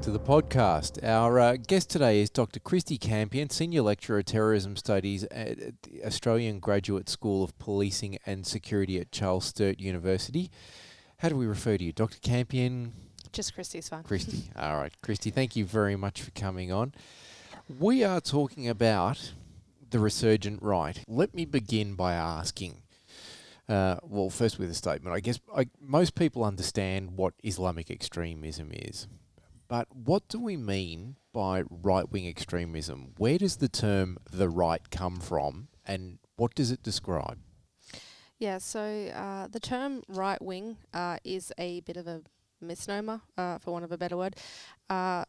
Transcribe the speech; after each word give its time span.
back 0.00 0.04
to 0.04 0.10
the 0.10 0.18
podcast. 0.18 1.04
Our 1.04 1.38
uh, 1.38 1.56
guest 1.56 1.90
today 1.90 2.22
is 2.22 2.30
Dr. 2.30 2.58
Kristy 2.58 2.98
Campion, 2.98 3.50
Senior 3.50 3.82
Lecturer 3.82 4.20
of 4.20 4.24
Terrorism 4.24 4.74
Studies 4.76 5.24
at 5.24 5.58
the 5.82 6.02
Australian 6.06 6.58
Graduate 6.58 7.10
School 7.10 7.44
of 7.44 7.58
Policing 7.58 8.16
and 8.24 8.46
Security 8.46 8.98
at 8.98 9.12
Charles 9.12 9.44
Sturt 9.44 9.78
University. 9.78 10.50
How 11.18 11.28
do 11.28 11.36
we 11.36 11.44
refer 11.44 11.76
to 11.76 11.84
you? 11.84 11.92
Dr. 11.92 12.18
Campion? 12.22 12.94
Just 13.30 13.54
Kristy's 13.54 13.90
fine. 13.90 14.02
Kristy. 14.04 14.44
All 14.56 14.78
right. 14.78 14.92
Kristy, 15.04 15.30
thank 15.30 15.54
you 15.54 15.66
very 15.66 15.96
much 15.96 16.22
for 16.22 16.30
coming 16.30 16.72
on. 16.72 16.94
We 17.68 18.02
are 18.02 18.22
talking 18.22 18.68
about 18.68 19.34
the 19.90 19.98
resurgent 19.98 20.62
right. 20.62 20.98
Let 21.08 21.34
me 21.34 21.44
begin 21.44 21.94
by 21.94 22.14
asking. 22.14 22.80
Uh, 23.68 23.96
well, 24.02 24.30
first 24.30 24.58
with 24.58 24.70
a 24.70 24.74
statement. 24.74 25.14
I 25.14 25.20
guess 25.20 25.40
I, 25.54 25.66
most 25.78 26.14
people 26.14 26.42
understand 26.42 27.18
what 27.18 27.34
Islamic 27.44 27.90
extremism 27.90 28.70
is. 28.72 29.06
But 29.70 29.86
what 29.94 30.26
do 30.26 30.40
we 30.40 30.56
mean 30.56 31.14
by 31.32 31.62
right 31.70 32.10
wing 32.10 32.26
extremism? 32.26 33.14
Where 33.18 33.38
does 33.38 33.58
the 33.58 33.68
term 33.68 34.18
the 34.28 34.48
right 34.48 34.90
come 34.90 35.20
from 35.20 35.68
and 35.86 36.18
what 36.34 36.56
does 36.56 36.72
it 36.72 36.82
describe? 36.82 37.38
Yeah, 38.40 38.58
so 38.58 38.80
uh, 39.14 39.46
the 39.46 39.60
term 39.60 40.02
right 40.08 40.42
wing 40.42 40.78
uh, 40.92 41.18
is 41.22 41.52
a 41.56 41.80
bit 41.82 41.96
of 41.96 42.08
a 42.08 42.22
misnomer, 42.60 43.20
uh, 43.38 43.58
for 43.58 43.70
want 43.70 43.84
of 43.84 43.92
a 43.92 43.98
better 43.98 44.16
word. 44.16 44.34
Uh, 44.88 45.24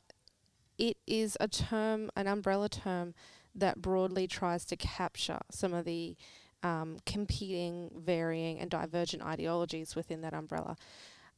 it 0.79 0.97
is 1.05 1.37
a 1.39 1.47
term, 1.47 2.09
an 2.15 2.25
umbrella 2.25 2.67
term, 2.67 3.13
that 3.53 3.79
broadly 3.79 4.25
tries 4.25 4.65
to 4.65 4.75
capture 4.75 5.37
some 5.51 5.71
of 5.71 5.85
the 5.85 6.17
um, 6.63 6.97
competing, 7.05 7.91
varying, 7.95 8.59
and 8.59 8.71
divergent 8.71 9.21
ideologies 9.21 9.95
within 9.95 10.21
that 10.21 10.33
umbrella. 10.33 10.77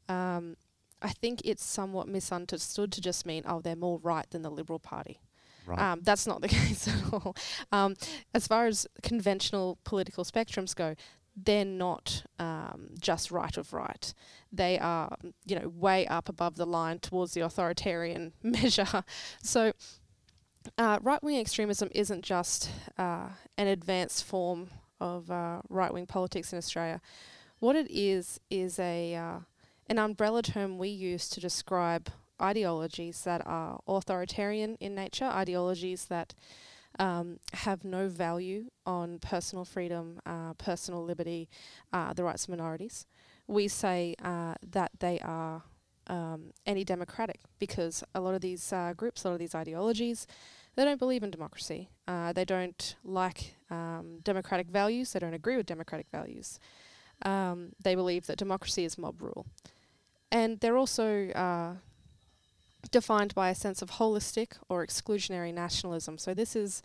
Um, 0.07 0.55
I 1.03 1.09
think 1.09 1.41
it's 1.43 1.63
somewhat 1.63 2.07
misunderstood 2.07 2.91
to 2.93 3.01
just 3.01 3.25
mean, 3.25 3.43
oh, 3.45 3.59
they're 3.59 3.75
more 3.75 3.99
right 3.99 4.29
than 4.31 4.41
the 4.41 4.49
Liberal 4.49 4.79
Party. 4.79 5.19
Right. 5.65 5.79
Um, 5.79 5.99
that's 6.01 6.25
not 6.25 6.41
the 6.41 6.47
case 6.59 6.87
at 6.87 7.13
all. 7.13 7.35
Um, 7.71 7.95
as 8.33 8.47
far 8.47 8.65
as 8.65 8.87
conventional 9.01 9.77
political 9.83 10.23
spectrums 10.23 10.75
go, 10.75 10.95
they're 11.35 11.65
not 11.65 12.23
um, 12.39 12.89
just 12.99 13.31
right 13.31 13.55
of 13.57 13.73
right. 13.73 14.13
They 14.51 14.77
are, 14.79 15.17
you 15.45 15.59
know, 15.59 15.67
way 15.67 16.05
up 16.07 16.29
above 16.29 16.55
the 16.55 16.65
line 16.65 16.99
towards 16.99 17.33
the 17.33 17.41
authoritarian 17.41 18.33
measure. 18.43 19.03
So, 19.41 19.73
uh, 20.77 20.99
right 21.01 21.21
wing 21.23 21.39
extremism 21.39 21.89
isn't 21.93 22.23
just 22.23 22.69
uh, 22.97 23.29
an 23.57 23.67
advanced 23.67 24.23
form 24.23 24.69
of 25.01 25.29
uh, 25.29 25.61
right 25.69 25.93
wing 25.93 26.05
politics 26.05 26.53
in 26.53 26.57
Australia. 26.57 27.01
What 27.59 27.75
it 27.75 27.89
is 27.89 28.39
is 28.49 28.77
a 28.79 29.15
uh, 29.15 29.39
an 29.87 29.99
umbrella 29.99 30.41
term 30.41 30.77
we 30.77 30.89
use 30.89 31.29
to 31.29 31.39
describe 31.39 32.09
ideologies 32.41 33.21
that 33.23 33.45
are 33.45 33.79
authoritarian 33.87 34.75
in 34.79 34.95
nature, 34.95 35.25
ideologies 35.25 36.05
that 36.05 36.33
um, 36.99 37.39
have 37.53 37.83
no 37.83 38.07
value 38.07 38.65
on 38.85 39.19
personal 39.19 39.65
freedom, 39.65 40.19
uh, 40.25 40.53
personal 40.53 41.03
liberty, 41.03 41.49
uh, 41.91 42.13
the 42.13 42.23
rights 42.23 42.43
of 42.43 42.49
minorities. 42.49 43.05
We 43.47 43.67
say 43.67 44.15
uh, 44.23 44.55
that 44.71 44.91
they 44.99 45.19
are 45.19 45.63
um, 46.07 46.51
anti-democratic 46.65 47.39
because 47.59 48.03
a 48.13 48.21
lot 48.21 48.35
of 48.35 48.41
these 48.41 48.71
uh, 48.71 48.93
groups, 48.95 49.23
a 49.23 49.29
lot 49.29 49.33
of 49.33 49.39
these 49.39 49.55
ideologies, 49.55 50.27
they 50.75 50.83
don't 50.83 50.99
believe 50.99 51.23
in 51.23 51.31
democracy. 51.31 51.89
Uh, 52.07 52.33
they 52.33 52.45
don't 52.45 52.95
like 53.03 53.55
um, 53.69 54.19
democratic 54.23 54.67
values. 54.67 55.13
They 55.13 55.19
don't 55.19 55.33
agree 55.33 55.55
with 55.55 55.65
democratic 55.65 56.07
values. 56.11 56.59
Um, 57.23 57.73
they 57.83 57.95
believe 57.95 58.27
that 58.27 58.37
democracy 58.37 58.83
is 58.83 58.97
mob 58.97 59.21
rule. 59.21 59.45
And 60.33 60.59
they're 60.61 60.77
also 60.77 61.29
uh, 61.29 61.75
defined 62.89 63.35
by 63.35 63.51
a 63.51 63.55
sense 63.55 63.83
of 63.83 63.91
holistic 63.91 64.53
or 64.67 64.85
exclusionary 64.85 65.53
nationalism. 65.53 66.17
So 66.17 66.33
this 66.33 66.55
is 66.55 66.81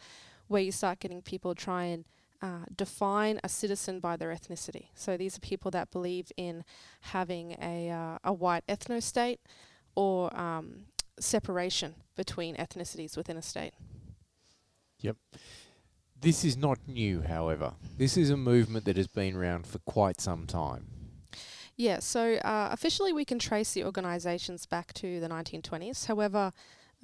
where 0.48 0.60
you 0.60 0.70
start 0.70 1.00
getting 1.00 1.22
people 1.22 1.54
try 1.54 1.84
and 1.84 2.04
uh, 2.42 2.66
define 2.76 3.41
a 3.42 3.48
citizen 3.48 4.00
by 4.00 4.16
their 4.16 4.28
ethnicity. 4.28 4.88
So 4.94 5.16
these 5.16 5.38
are 5.38 5.41
people 5.41 5.70
that 5.70 5.91
believe 5.91 6.31
in 6.37 6.62
having 7.00 7.56
a, 7.60 7.91
uh, 7.91 8.19
a 8.22 8.34
white 8.34 8.66
ethno 8.69 9.03
state 9.03 9.41
or 9.97 10.34
um, 10.38 10.84
separation 11.19 11.94
between 12.16 12.54
ethnicities 12.56 13.16
within 13.16 13.38
a 13.38 13.42
state. 13.42 13.72
Yep. 15.00 15.16
This 16.20 16.44
is 16.44 16.56
not 16.56 16.78
new, 16.87 17.22
however. 17.22 17.72
This 17.97 18.19
is 18.19 18.28
a 18.28 18.37
movement 18.37 18.84
that 18.84 18.98
has 18.98 19.06
been 19.06 19.34
around 19.37 19.66
for 19.66 19.78
quite 19.78 20.20
some 20.20 20.47
time. 20.47 20.97
Yeah, 21.78 22.00
so 22.00 22.34
uh, 22.34 22.71
officially 22.72 23.12
we 23.12 23.25
can 23.25 23.39
trace 23.39 23.72
the 23.72 23.84
organisations 23.84 24.66
back 24.66 24.93
to 24.94 25.21
the 25.21 25.28
1920s. 25.28 26.06
However, 26.06 26.53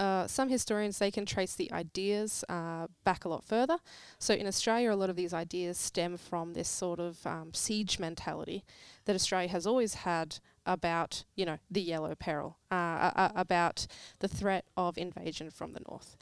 uh, 0.01 0.27
some 0.27 0.49
historians 0.49 0.99
they 0.99 1.12
can 1.12 1.25
trace 1.25 1.55
the 1.55 1.71
ideas 1.71 2.45
uh, 2.49 2.89
back 3.05 3.25
a 3.25 3.29
lot 3.29 3.45
further. 3.45 3.79
So 4.19 4.34
in 4.34 4.49
Australia, 4.49 4.93
a 4.93 4.97
lot 4.97 5.11
of 5.11 5.15
these 5.15 5.33
ideas 5.33 5.79
stem 5.79 6.17
from 6.17 6.55
this 6.55 6.69
sort 6.69 6.99
of 6.99 7.25
um, 7.25 7.55
siege 7.55 8.01
mentality 8.01 8.65
that 9.05 9.15
Australia 9.15 9.49
has 9.49 9.65
always 9.65 9.95
had 9.95 10.39
about, 10.67 11.23
you 11.37 11.47
know, 11.47 11.59
the 11.71 11.81
yellow 11.81 12.17
peril, 12.17 12.57
uh, 12.73 13.29
about 13.37 13.87
the 14.19 14.29
threat 14.29 14.65
of 14.77 14.99
invasion 14.99 15.51
from 15.51 15.73
the 15.75 15.83
north. 15.89 16.17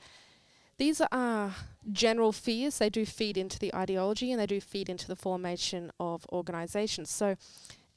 These 0.77 1.01
are 1.11 1.55
general 1.91 2.33
fears. 2.33 2.79
They 2.79 2.91
do 2.91 3.07
feed 3.07 3.39
into 3.39 3.59
the 3.59 3.75
ideology 3.75 4.31
and 4.31 4.39
they 4.39 4.47
do 4.47 4.61
feed 4.61 4.91
into 4.91 5.07
the 5.07 5.17
formation 5.17 5.91
of 5.99 6.27
organisations. 6.31 7.09
So 7.09 7.37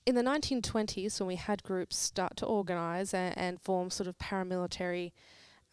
in 0.06 0.16
the 0.16 0.22
1920s, 0.22 1.20
when 1.20 1.28
we 1.28 1.36
had 1.36 1.64
groups 1.64 1.98
start 1.98 2.38
to 2.38 2.46
organise 2.46 3.14
and, 3.14 3.38
and 3.38 3.62
form 3.62 3.90
sort 3.90 4.08
of 4.08 4.18
paramilitary 4.18 5.12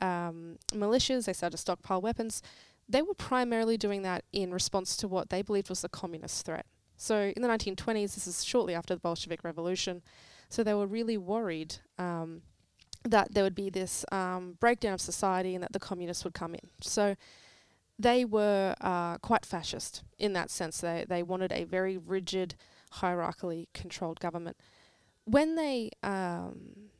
um, 0.01 0.59
militias, 0.73 1.27
they 1.27 1.33
started 1.33 1.57
to 1.57 1.61
stockpile 1.61 2.01
weapons. 2.01 2.43
They 2.89 3.03
were 3.03 3.15
primarily 3.15 3.77
doing 3.77 4.03
that 4.03 4.25
in 4.33 4.53
response 4.53 4.97
to 4.99 5.09
what 5.09 5.31
they 5.31 5.43
believed 5.43 5.69
was 5.69 5.83
the 5.83 5.89
communist 5.89 6.45
threat. 6.45 6.67
So 6.97 7.33
in 7.35 7.43
the 7.43 7.49
1920s, 7.49 8.15
this 8.15 8.27
is 8.27 8.45
shortly 8.45 8.75
after 8.75 8.95
the 8.95 9.01
Bolshevik 9.01 9.45
Revolution, 9.45 10.03
so 10.49 10.63
they 10.63 10.75
were 10.75 10.87
really 10.87 11.17
worried 11.17 11.77
um, 11.99 12.43
that 13.05 13.35
there 13.35 13.43
would 13.43 13.55
be 13.55 13.71
this 13.71 14.05
um, 14.13 14.57
breakdown 14.61 14.95
of 14.95 15.01
society 15.01 15.55
and 15.55 15.63
that 15.63 15.73
the 15.73 15.81
communists 15.81 16.25
would 16.25 16.35
come 16.35 16.55
in. 16.55 16.61
So 16.81 17.17
they 17.99 18.25
were 18.25 18.75
uh, 18.81 19.19
quite 19.19 19.45
fascist 19.45 20.03
in 20.19 20.33
that 20.35 20.51
sense. 20.51 20.81
They 20.81 21.05
they 21.09 21.23
wanted 21.23 21.53
a 21.53 21.65
very 21.65 21.97
rigid 21.97 22.55
hierarchically 23.01 23.67
controlled 23.75 24.21
government. 24.21 24.57
When 25.25 25.55
they 25.57 25.91
um, 26.03 26.91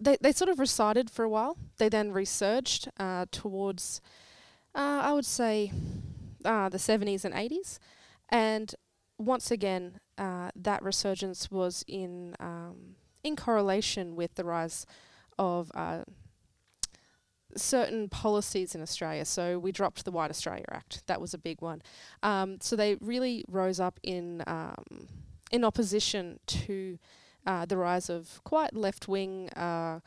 they 0.00 0.16
they 0.20 0.32
sort 0.32 0.48
of 0.50 0.58
receded 0.58 1.10
for 1.10 1.24
a 1.24 1.28
while, 1.28 1.56
they 1.78 1.88
then 1.88 2.12
resurged 2.12 2.88
uh, 2.98 3.26
towards 3.30 4.00
uh, 4.74 5.00
I 5.02 5.12
would 5.12 5.26
say 5.26 5.72
uh, 6.44 6.68
the 6.68 6.78
70s 6.78 7.24
and 7.24 7.34
80s, 7.34 7.78
and 8.28 8.74
once 9.18 9.50
again 9.50 10.00
uh, 10.18 10.50
that 10.56 10.82
resurgence 10.82 11.50
was 11.50 11.84
in 11.86 12.34
um, 12.40 12.96
in 13.22 13.36
correlation 13.36 14.16
with 14.16 14.34
the 14.34 14.44
rise 14.44 14.86
of 15.38 15.70
uh, 15.74 16.02
certain 17.56 18.08
policies 18.08 18.74
in 18.74 18.82
Australia. 18.82 19.24
So 19.24 19.58
we 19.58 19.72
dropped 19.72 20.04
the 20.04 20.10
White 20.10 20.30
Australia 20.30 20.64
Act. 20.70 21.06
That 21.06 21.20
was 21.20 21.34
a 21.34 21.38
big 21.38 21.60
one. 21.60 21.82
Um, 22.22 22.58
so 22.60 22.76
they 22.76 22.96
really 23.00 23.44
rose 23.48 23.80
up 23.80 23.98
in 24.02 24.42
um, 24.46 25.08
in 25.50 25.64
opposition 25.64 26.38
to 26.46 26.98
uh, 27.46 27.66
the 27.66 27.76
rise 27.76 28.08
of 28.08 28.40
quite 28.44 28.74
left 28.74 29.08
wing. 29.08 29.48
Uh, 29.50 30.00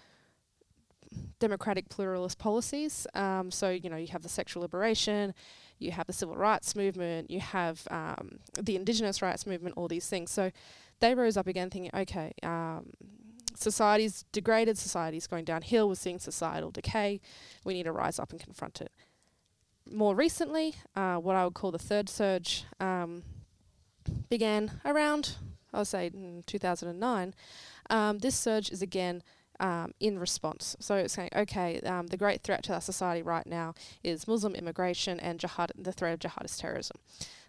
democratic 1.39 1.89
pluralist 1.89 2.37
policies. 2.37 3.07
Um, 3.13 3.51
so, 3.51 3.69
you 3.69 3.89
know, 3.89 3.95
you 3.95 4.07
have 4.07 4.21
the 4.21 4.29
sexual 4.29 4.61
liberation, 4.61 5.33
you 5.79 5.91
have 5.91 6.07
the 6.07 6.13
civil 6.13 6.35
rights 6.35 6.75
movement, 6.75 7.29
you 7.29 7.39
have 7.39 7.87
um, 7.91 8.39
the 8.61 8.75
indigenous 8.75 9.21
rights 9.21 9.45
movement, 9.45 9.75
all 9.77 9.87
these 9.87 10.07
things. 10.07 10.31
So 10.31 10.51
they 10.99 11.15
rose 11.15 11.37
up 11.37 11.47
again 11.47 11.69
thinking, 11.69 11.91
okay, 11.93 12.33
um, 12.43 12.91
society's 13.55 14.25
degraded, 14.31 14.77
society's 14.77 15.27
going 15.27 15.45
downhill, 15.45 15.87
we're 15.87 15.95
seeing 15.95 16.19
societal 16.19 16.71
decay, 16.71 17.21
we 17.63 17.73
need 17.73 17.83
to 17.83 17.91
rise 17.91 18.19
up 18.19 18.31
and 18.31 18.39
confront 18.39 18.81
it. 18.81 18.91
More 19.91 20.15
recently, 20.15 20.75
uh, 20.95 21.17
what 21.17 21.35
I 21.35 21.43
would 21.43 21.53
call 21.53 21.71
the 21.71 21.79
third 21.79 22.09
surge 22.09 22.65
um, 22.79 23.23
began 24.29 24.79
around, 24.83 25.35
I 25.73 25.79
would 25.79 25.87
say, 25.87 26.07
in 26.07 26.43
2009. 26.47 27.33
Um, 27.89 28.17
this 28.19 28.35
surge 28.35 28.71
is 28.71 28.81
again 28.81 29.21
um, 29.59 29.93
in 29.99 30.19
response. 30.19 30.75
So 30.79 30.95
it's 30.95 31.13
saying, 31.13 31.29
okay, 31.35 31.79
um, 31.81 32.07
the 32.07 32.17
great 32.17 32.41
threat 32.41 32.63
to 32.63 32.73
our 32.73 32.81
society 32.81 33.21
right 33.21 33.45
now 33.45 33.73
is 34.03 34.27
Muslim 34.27 34.55
immigration 34.55 35.19
and 35.19 35.39
jihad, 35.39 35.71
the 35.77 35.91
threat 35.91 36.13
of 36.13 36.19
jihadist 36.19 36.59
terrorism. 36.59 36.97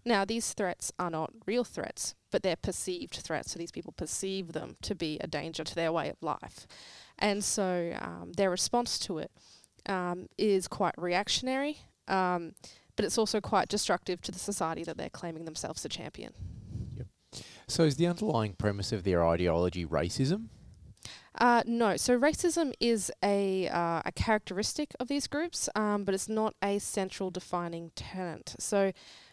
Now, 0.04 0.24
these 0.24 0.52
threats 0.52 0.92
are 0.98 1.10
not 1.10 1.32
real 1.46 1.64
threats, 1.64 2.14
but 2.36 2.42
they're 2.42 2.54
perceived 2.54 3.14
threats. 3.14 3.52
So 3.52 3.58
these 3.58 3.70
people 3.70 3.94
perceive 3.96 4.52
them 4.52 4.76
to 4.82 4.94
be 4.94 5.18
a 5.22 5.26
danger 5.26 5.64
to 5.64 5.74
their 5.74 5.90
way 5.90 6.10
of 6.10 6.16
life. 6.20 6.66
And 7.18 7.42
so 7.42 7.96
um, 7.98 8.32
their 8.36 8.50
response 8.50 8.98
to 9.06 9.16
it 9.16 9.30
um, 9.86 10.28
is 10.36 10.68
quite 10.68 10.92
reactionary, 10.98 11.78
um, 12.08 12.52
but 12.94 13.06
it's 13.06 13.16
also 13.16 13.40
quite 13.40 13.68
destructive 13.68 14.20
to 14.20 14.32
the 14.32 14.38
society 14.38 14.84
that 14.84 14.98
they're 14.98 15.08
claiming 15.08 15.46
themselves 15.46 15.80
to 15.80 15.88
champion. 15.88 16.34
Yep. 16.98 17.06
So 17.68 17.84
is 17.84 17.96
the 17.96 18.06
underlying 18.06 18.52
premise 18.52 18.92
of 18.92 19.04
their 19.04 19.26
ideology 19.26 19.86
racism? 19.86 20.48
Uh, 21.38 21.62
no. 21.64 21.96
So 21.96 22.20
racism 22.20 22.74
is 22.80 23.10
a 23.24 23.68
uh, 23.68 24.02
a 24.04 24.12
characteristic 24.14 24.94
of 25.00 25.08
these 25.08 25.26
groups, 25.26 25.70
um, 25.74 26.04
but 26.04 26.14
it's 26.14 26.28
not 26.28 26.54
a 26.62 26.80
central 26.80 27.30
defining 27.30 27.92
tenet. 27.94 28.56
So 28.58 28.92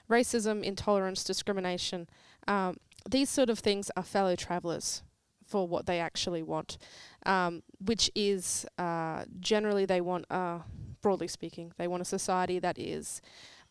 racism, 0.10 0.64
intolerance, 0.64 1.24
discrimination, 1.24 2.08
um, 2.48 2.78
these 3.10 3.30
sort 3.30 3.50
of 3.50 3.60
things 3.60 3.92
are 3.96 4.04
fellow 4.04 4.36
travellers 4.36 5.04
for 5.46 5.68
what 5.68 5.86
they 5.86 6.00
actually 6.00 6.42
want, 6.42 6.78
um, 7.26 7.64
which 7.84 8.10
is 8.16 8.66
uh, 8.78 9.26
generally 9.40 9.86
they 9.86 10.02
want, 10.02 10.26
uh, 10.32 10.60
broadly 11.02 11.28
speaking, 11.28 11.74
they 11.78 11.88
want 11.88 12.02
a 12.02 12.06
society 12.06 12.60
that 12.60 12.80
is 12.80 13.22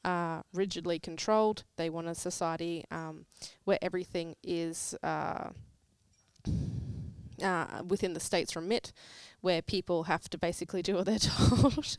uh, 0.05 0.43
rigidly 0.53 0.99
controlled. 0.99 1.65
They 1.77 1.89
want 1.89 2.09
a 2.09 2.15
society 2.15 2.85
um, 2.91 3.25
where 3.65 3.79
everything 3.81 4.37
is 4.43 4.95
uh, 5.03 5.51
uh, 7.43 7.83
within 7.87 8.13
the 8.13 8.21
state's 8.21 8.55
remit, 8.55 8.93
where 9.41 9.63
people 9.63 10.05
have 10.05 10.29
to 10.31 10.39
basically 10.39 10.83
do 10.83 10.95
what 10.97 11.07
they're 11.07 11.19
told. 11.19 11.97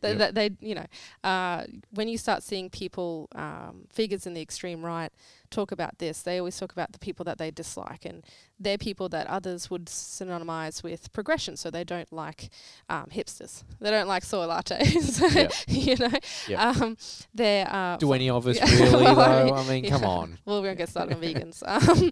they, 0.00 0.16
Yep. 0.16 0.34
they, 0.34 0.50
you 0.60 0.74
know, 0.74 0.86
uh, 1.22 1.64
when 1.90 2.08
you 2.08 2.18
start 2.18 2.42
seeing 2.42 2.70
people, 2.70 3.28
um, 3.34 3.86
figures 3.92 4.26
in 4.26 4.34
the 4.34 4.40
extreme 4.40 4.84
right, 4.84 5.12
talk 5.50 5.72
about 5.72 5.98
this, 5.98 6.22
they 6.22 6.38
always 6.38 6.58
talk 6.58 6.72
about 6.72 6.92
the 6.92 6.98
people 6.98 7.24
that 7.24 7.38
they 7.38 7.50
dislike, 7.50 8.04
and 8.04 8.24
they're 8.58 8.78
people 8.78 9.08
that 9.10 9.26
others 9.26 9.70
would 9.70 9.86
synonymize 9.86 10.82
with 10.82 11.12
progression. 11.12 11.56
So 11.56 11.70
they 11.70 11.84
don't 11.84 12.12
like 12.12 12.50
um, 12.88 13.06
hipsters. 13.12 13.64
They 13.80 13.90
don't 13.90 14.08
like 14.08 14.24
soy 14.24 14.46
lattes. 14.46 15.20
Yep. 15.34 15.52
you 15.68 15.96
know, 15.96 16.10
Yep. 16.48 16.58
um, 16.60 16.96
they're 17.34 17.66
uh, 17.72 17.96
Do 17.96 18.12
any 18.12 18.28
of 18.30 18.46
us 18.46 18.60
really 18.80 19.04
Well, 19.04 19.14
though? 19.48 19.54
I 19.54 19.68
mean, 19.68 19.84
yeah. 19.84 19.90
come 19.90 20.04
on. 20.04 20.38
well, 20.44 20.60
we 20.62 20.68
won't 20.68 20.78
get 20.78 20.88
started 20.88 21.14
on 21.16 21.22
vegans. 21.22 21.62
Um, 21.66 22.10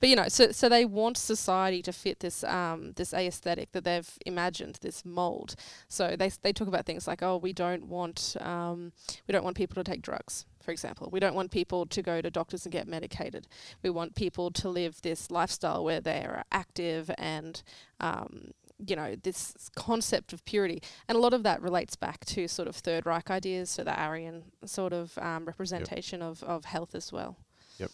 but 0.00 0.08
you 0.08 0.16
know, 0.16 0.28
so 0.28 0.50
so 0.52 0.68
they 0.68 0.84
want 0.84 1.16
society 1.16 1.82
to 1.82 1.92
fit 1.92 2.20
this 2.20 2.44
um, 2.44 2.92
this 2.96 3.12
aesthetic 3.14 3.72
that 3.72 3.84
they've 3.84 4.10
imagined, 4.26 4.78
this 4.80 5.04
mold. 5.04 5.54
So 5.88 6.16
they 6.16 6.30
they 6.42 6.52
talk 6.52 6.68
about 6.68 6.86
things 6.86 7.06
like, 7.06 7.22
oh, 7.22 7.36
we 7.36 7.52
don't 7.52 7.86
want 7.86 8.36
um, 8.40 8.92
we 9.26 9.32
don't 9.32 9.44
want 9.44 9.56
people 9.56 9.82
to 9.82 9.90
take 9.90 10.02
drugs, 10.02 10.44
for 10.68 10.72
example. 10.72 11.08
We 11.10 11.18
don't 11.18 11.34
want 11.34 11.50
people 11.50 11.86
to 11.86 12.02
go 12.02 12.20
to 12.20 12.30
doctors 12.30 12.66
and 12.66 12.72
get 12.74 12.86
medicated. 12.86 13.48
We 13.82 13.88
want 13.88 14.14
people 14.14 14.50
to 14.50 14.68
live 14.68 15.00
this 15.00 15.30
lifestyle 15.30 15.82
where 15.82 15.98
they 15.98 16.18
are 16.26 16.44
active 16.52 17.10
and 17.16 17.62
um, 18.00 18.50
you 18.86 18.94
know 18.94 19.16
this 19.22 19.70
concept 19.76 20.34
of 20.34 20.44
purity, 20.44 20.82
and 21.08 21.16
a 21.16 21.20
lot 21.22 21.32
of 21.32 21.42
that 21.44 21.62
relates 21.62 21.96
back 21.96 22.26
to 22.26 22.46
sort 22.48 22.68
of 22.68 22.76
Third 22.76 23.06
Reich 23.06 23.30
ideas, 23.30 23.70
so 23.70 23.82
the 23.82 23.98
Aryan 23.98 24.42
sort 24.66 24.92
of 24.92 25.16
um, 25.16 25.46
representation 25.46 26.20
of, 26.20 26.42
of 26.42 26.66
health 26.66 26.94
as 26.94 27.10
well. 27.14 27.38
Yep. 27.78 27.90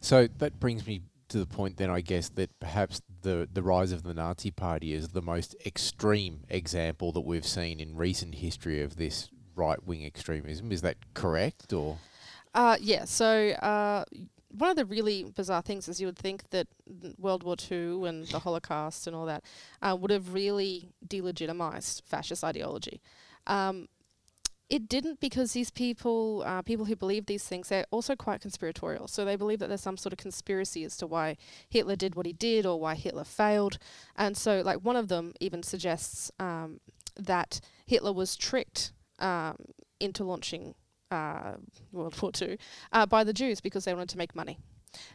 So 0.00 0.28
that 0.36 0.60
brings 0.60 0.86
me 0.86 1.00
to 1.30 1.38
the 1.38 1.46
point 1.46 1.78
then 1.78 1.88
I 1.88 2.02
guess 2.02 2.28
that 2.28 2.50
perhaps 2.60 3.00
the 3.22 3.48
the 3.50 3.62
rise 3.62 3.92
of 3.92 4.02
the 4.02 4.12
Nazi 4.12 4.50
party 4.50 4.92
is 4.92 5.08
the 5.08 5.22
most 5.22 5.56
extreme 5.64 6.40
example 6.50 7.12
that 7.12 7.22
we've 7.22 7.46
seen 7.46 7.80
in 7.80 7.96
recent 7.96 8.34
history 8.34 8.82
of 8.82 8.96
this 8.96 9.30
right 9.56 9.84
wing 9.86 10.04
extremism. 10.04 10.72
Is 10.72 10.82
that 10.82 10.96
correct 11.14 11.72
or 11.72 11.98
Uh, 12.54 12.76
yeah. 12.80 13.04
So 13.04 13.50
uh, 13.50 14.04
one 14.56 14.70
of 14.70 14.76
the 14.76 14.84
really 14.84 15.24
bizarre 15.24 15.62
things 15.62 15.88
is 15.88 16.00
you 16.00 16.06
would 16.06 16.18
think 16.18 16.50
that 16.50 16.68
World 17.18 17.42
War 17.42 17.56
Two 17.56 18.04
and 18.06 18.26
the 18.28 18.38
Holocaust 18.38 19.06
and 19.06 19.16
all 19.16 19.26
that 19.26 19.42
uh, 19.82 19.96
would 19.98 20.10
have 20.10 20.32
really 20.32 20.90
delegitimized 21.06 22.02
fascist 22.02 22.44
ideology. 22.44 23.00
Um, 23.46 23.88
it 24.70 24.88
didn't 24.88 25.20
because 25.20 25.52
these 25.52 25.70
people, 25.70 26.42
uh, 26.46 26.62
people 26.62 26.86
who 26.86 26.96
believe 26.96 27.26
these 27.26 27.44
things, 27.44 27.68
they're 27.68 27.84
also 27.90 28.16
quite 28.16 28.40
conspiratorial. 28.40 29.08
So 29.08 29.24
they 29.24 29.36
believe 29.36 29.58
that 29.58 29.68
there's 29.68 29.82
some 29.82 29.98
sort 29.98 30.14
of 30.14 30.18
conspiracy 30.18 30.84
as 30.84 30.96
to 30.96 31.06
why 31.06 31.36
Hitler 31.68 31.96
did 31.96 32.14
what 32.14 32.24
he 32.24 32.32
did 32.32 32.64
or 32.64 32.80
why 32.80 32.94
Hitler 32.94 33.24
failed. 33.24 33.78
And 34.16 34.36
so, 34.36 34.62
like, 34.62 34.78
one 34.78 34.96
of 34.96 35.08
them 35.08 35.34
even 35.38 35.62
suggests 35.62 36.32
um, 36.38 36.80
that 37.14 37.60
Hitler 37.84 38.12
was 38.12 38.36
tricked 38.36 38.92
um, 39.18 39.56
into 40.00 40.24
launching 40.24 40.74
uh, 41.10 41.54
World 41.92 42.20
War 42.20 42.32
Two 42.32 42.56
uh, 42.92 43.06
by 43.06 43.24
the 43.24 43.32
Jews 43.32 43.60
because 43.60 43.84
they 43.84 43.94
wanted 43.94 44.10
to 44.10 44.18
make 44.18 44.34
money. 44.34 44.58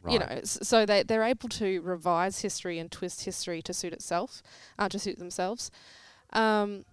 right? 0.04 0.14
You 0.14 0.20
know, 0.20 0.42
so 0.44 0.86
they 0.86 1.04
they're 1.04 1.24
able 1.24 1.50
to 1.50 1.82
revise 1.82 2.42
history 2.42 2.80
and 2.80 2.92
twist 2.92 3.26
history 3.26 3.62
to 3.64 3.74
suit 3.74 3.94
itself, 3.94 4.42
uh, 4.78 4.90
to 4.90 5.00
suit 5.00 5.20
themselves. 5.20 5.72
Um, 6.34 6.86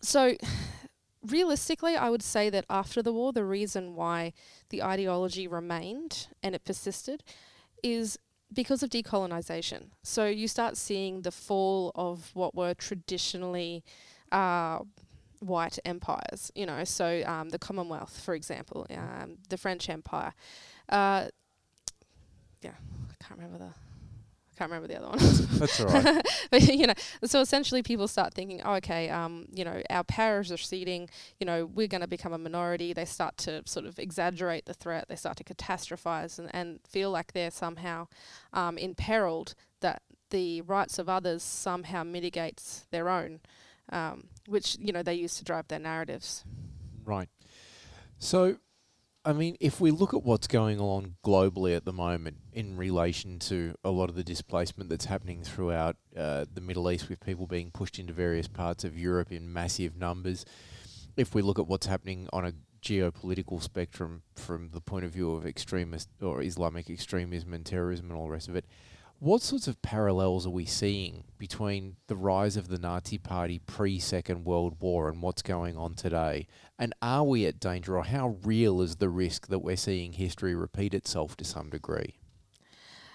so, 0.00 0.36
realistically, 1.26 1.96
I 1.96 2.10
would 2.10 2.22
say 2.22 2.50
that 2.50 2.64
after 2.70 3.02
the 3.02 3.12
war, 3.12 3.32
the 3.32 3.44
reason 3.44 3.94
why 3.94 4.32
the 4.70 4.82
ideology 4.82 5.46
remained 5.46 6.28
and 6.42 6.54
it 6.54 6.64
persisted 6.64 7.22
is 7.82 8.18
because 8.52 8.82
of 8.82 8.90
decolonization. 8.90 9.90
So 10.02 10.26
you 10.26 10.48
start 10.48 10.76
seeing 10.76 11.22
the 11.22 11.32
fall 11.32 11.92
of 11.94 12.30
what 12.34 12.54
were 12.54 12.74
traditionally 12.74 13.84
uh, 14.30 14.80
white 15.40 15.78
empires. 15.84 16.50
You 16.54 16.66
know, 16.66 16.84
so 16.84 17.22
um, 17.26 17.50
the 17.50 17.58
Commonwealth, 17.58 18.20
for 18.24 18.34
example, 18.34 18.86
um, 18.90 19.38
the 19.48 19.56
French 19.56 19.88
Empire. 19.88 20.34
Uh, 20.88 21.28
yeah, 22.62 22.70
I 23.10 23.24
can't 23.24 23.38
remember 23.38 23.58
the. 23.58 23.70
I 23.70 24.58
can't 24.58 24.70
remember 24.70 24.88
the 24.88 24.96
other 24.96 25.08
one. 25.08 25.18
That's 25.58 25.80
all 25.80 25.86
right. 25.88 26.26
but 26.50 26.62
you 26.62 26.86
know, 26.86 26.94
so 27.24 27.40
essentially, 27.40 27.82
people 27.82 28.08
start 28.08 28.32
thinking, 28.32 28.62
oh, 28.64 28.74
okay, 28.74 29.10
um, 29.10 29.46
you 29.52 29.64
know, 29.64 29.82
our 29.90 30.04
powers 30.04 30.50
are 30.50 30.54
receding. 30.54 31.10
You 31.38 31.46
know, 31.46 31.66
we're 31.66 31.88
going 31.88 32.00
to 32.00 32.06
become 32.06 32.32
a 32.32 32.38
minority. 32.38 32.94
They 32.94 33.04
start 33.04 33.36
to 33.38 33.62
sort 33.66 33.84
of 33.84 33.98
exaggerate 33.98 34.64
the 34.64 34.72
threat. 34.72 35.08
They 35.08 35.16
start 35.16 35.36
to 35.38 35.44
catastrophize 35.44 36.38
and, 36.38 36.48
and 36.54 36.80
feel 36.88 37.10
like 37.10 37.32
they're 37.32 37.50
somehow 37.50 38.08
um, 38.54 38.78
imperiled. 38.78 39.54
That 39.80 40.00
the 40.30 40.62
rights 40.62 40.98
of 40.98 41.08
others 41.08 41.42
somehow 41.42 42.02
mitigates 42.02 42.86
their 42.90 43.08
own, 43.08 43.40
um, 43.90 44.28
which 44.48 44.76
you 44.80 44.92
know 44.92 45.02
they 45.02 45.14
use 45.14 45.34
to 45.36 45.44
drive 45.44 45.68
their 45.68 45.78
narratives. 45.78 46.44
Right. 47.04 47.28
So, 48.18 48.56
I 49.24 49.32
mean, 49.32 49.56
if 49.60 49.80
we 49.80 49.90
look 49.90 50.14
at 50.14 50.22
what's 50.22 50.46
going 50.46 50.80
on 50.80 51.16
globally 51.24 51.76
at 51.76 51.84
the 51.84 51.92
moment 51.92 52.38
in 52.52 52.76
relation 52.76 53.38
to 53.40 53.74
a 53.84 53.90
lot 53.90 54.08
of 54.08 54.16
the 54.16 54.24
displacement 54.24 54.88
that's 54.90 55.04
happening 55.04 55.42
throughout 55.42 55.96
uh, 56.16 56.46
the 56.52 56.60
Middle 56.60 56.90
East, 56.90 57.08
with 57.08 57.20
people 57.20 57.46
being 57.46 57.70
pushed 57.70 57.98
into 57.98 58.12
various 58.12 58.48
parts 58.48 58.84
of 58.84 58.98
Europe 58.98 59.30
in 59.30 59.52
massive 59.52 59.96
numbers, 59.96 60.44
if 61.16 61.34
we 61.34 61.42
look 61.42 61.58
at 61.58 61.66
what's 61.66 61.86
happening 61.86 62.28
on 62.32 62.44
a 62.44 62.52
geopolitical 62.82 63.60
spectrum 63.62 64.22
from 64.34 64.70
the 64.70 64.80
point 64.80 65.04
of 65.04 65.10
view 65.10 65.32
of 65.32 65.46
extremist 65.46 66.08
or 66.22 66.42
Islamic 66.42 66.88
extremism 66.88 67.52
and 67.52 67.66
terrorism 67.66 68.10
and 68.10 68.18
all 68.18 68.26
the 68.26 68.32
rest 68.32 68.48
of 68.48 68.56
it, 68.56 68.64
what 69.18 69.42
sorts 69.42 69.66
of 69.66 69.80
parallels 69.80 70.46
are 70.46 70.50
we 70.50 70.66
seeing 70.66 71.24
between 71.38 71.96
the 72.06 72.16
rise 72.16 72.56
of 72.56 72.68
the 72.68 72.78
Nazi 72.78 73.18
Party 73.18 73.58
pre 73.58 73.98
Second 73.98 74.44
World 74.44 74.76
War 74.80 75.08
and 75.08 75.22
what's 75.22 75.42
going 75.42 75.76
on 75.76 75.94
today? 75.94 76.46
And 76.78 76.94
are 77.00 77.24
we 77.24 77.46
at 77.46 77.58
danger, 77.58 77.96
or 77.96 78.04
how 78.04 78.36
real 78.42 78.82
is 78.82 78.96
the 78.96 79.08
risk 79.08 79.48
that 79.48 79.60
we're 79.60 79.76
seeing 79.76 80.12
history 80.12 80.54
repeat 80.54 80.92
itself 80.92 81.36
to 81.38 81.44
some 81.44 81.70
degree? 81.70 82.16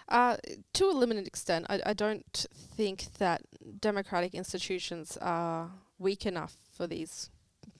Uh, 0.09 0.37
to 0.73 0.85
a 0.85 0.91
limited 0.91 1.27
extent, 1.27 1.65
I, 1.69 1.81
I 1.85 1.93
don't 1.93 2.45
think 2.75 3.13
that 3.19 3.41
democratic 3.79 4.33
institutions 4.33 5.17
are 5.21 5.71
weak 5.99 6.25
enough 6.25 6.55
for 6.75 6.87
these 6.87 7.29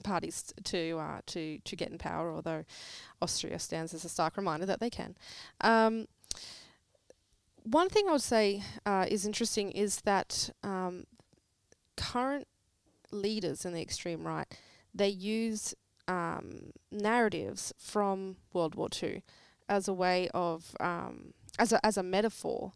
parties 0.04 0.54
to 0.64 0.98
uh, 1.00 1.22
to 1.26 1.58
to 1.58 1.76
get 1.76 1.90
in 1.90 1.98
power. 1.98 2.32
Although 2.32 2.66
Austria 3.22 3.58
stands 3.58 3.94
as 3.94 4.06
a 4.06 4.10
stark 4.10 4.38
reminder 4.38 4.68
that 4.68 4.80
they 4.80 4.92
can. 4.92 5.16
Um, 5.62 6.08
one 7.64 7.90
thing 7.90 8.06
I 8.08 8.14
would 8.14 8.22
say 8.22 8.64
uh, 8.86 9.06
is 9.10 9.26
interesting 9.26 9.72
is 9.72 10.02
that 10.02 10.50
um, 10.64 11.06
current 11.98 12.48
leaders 13.12 13.66
in 13.66 13.74
the 13.74 13.82
extreme 13.82 14.26
right 14.26 14.48
they 14.94 15.10
use 15.10 15.74
um, 16.08 16.72
narratives 16.92 17.74
from 17.78 18.38
World 18.54 18.76
War 18.76 18.90
II 19.02 19.24
as 19.70 19.88
a 19.88 19.94
way 19.94 20.30
of 20.34 20.76
um, 20.80 21.34
as 21.58 21.72
a 21.72 21.86
as 21.86 21.98
a 21.98 22.04
metaphor 22.04 22.74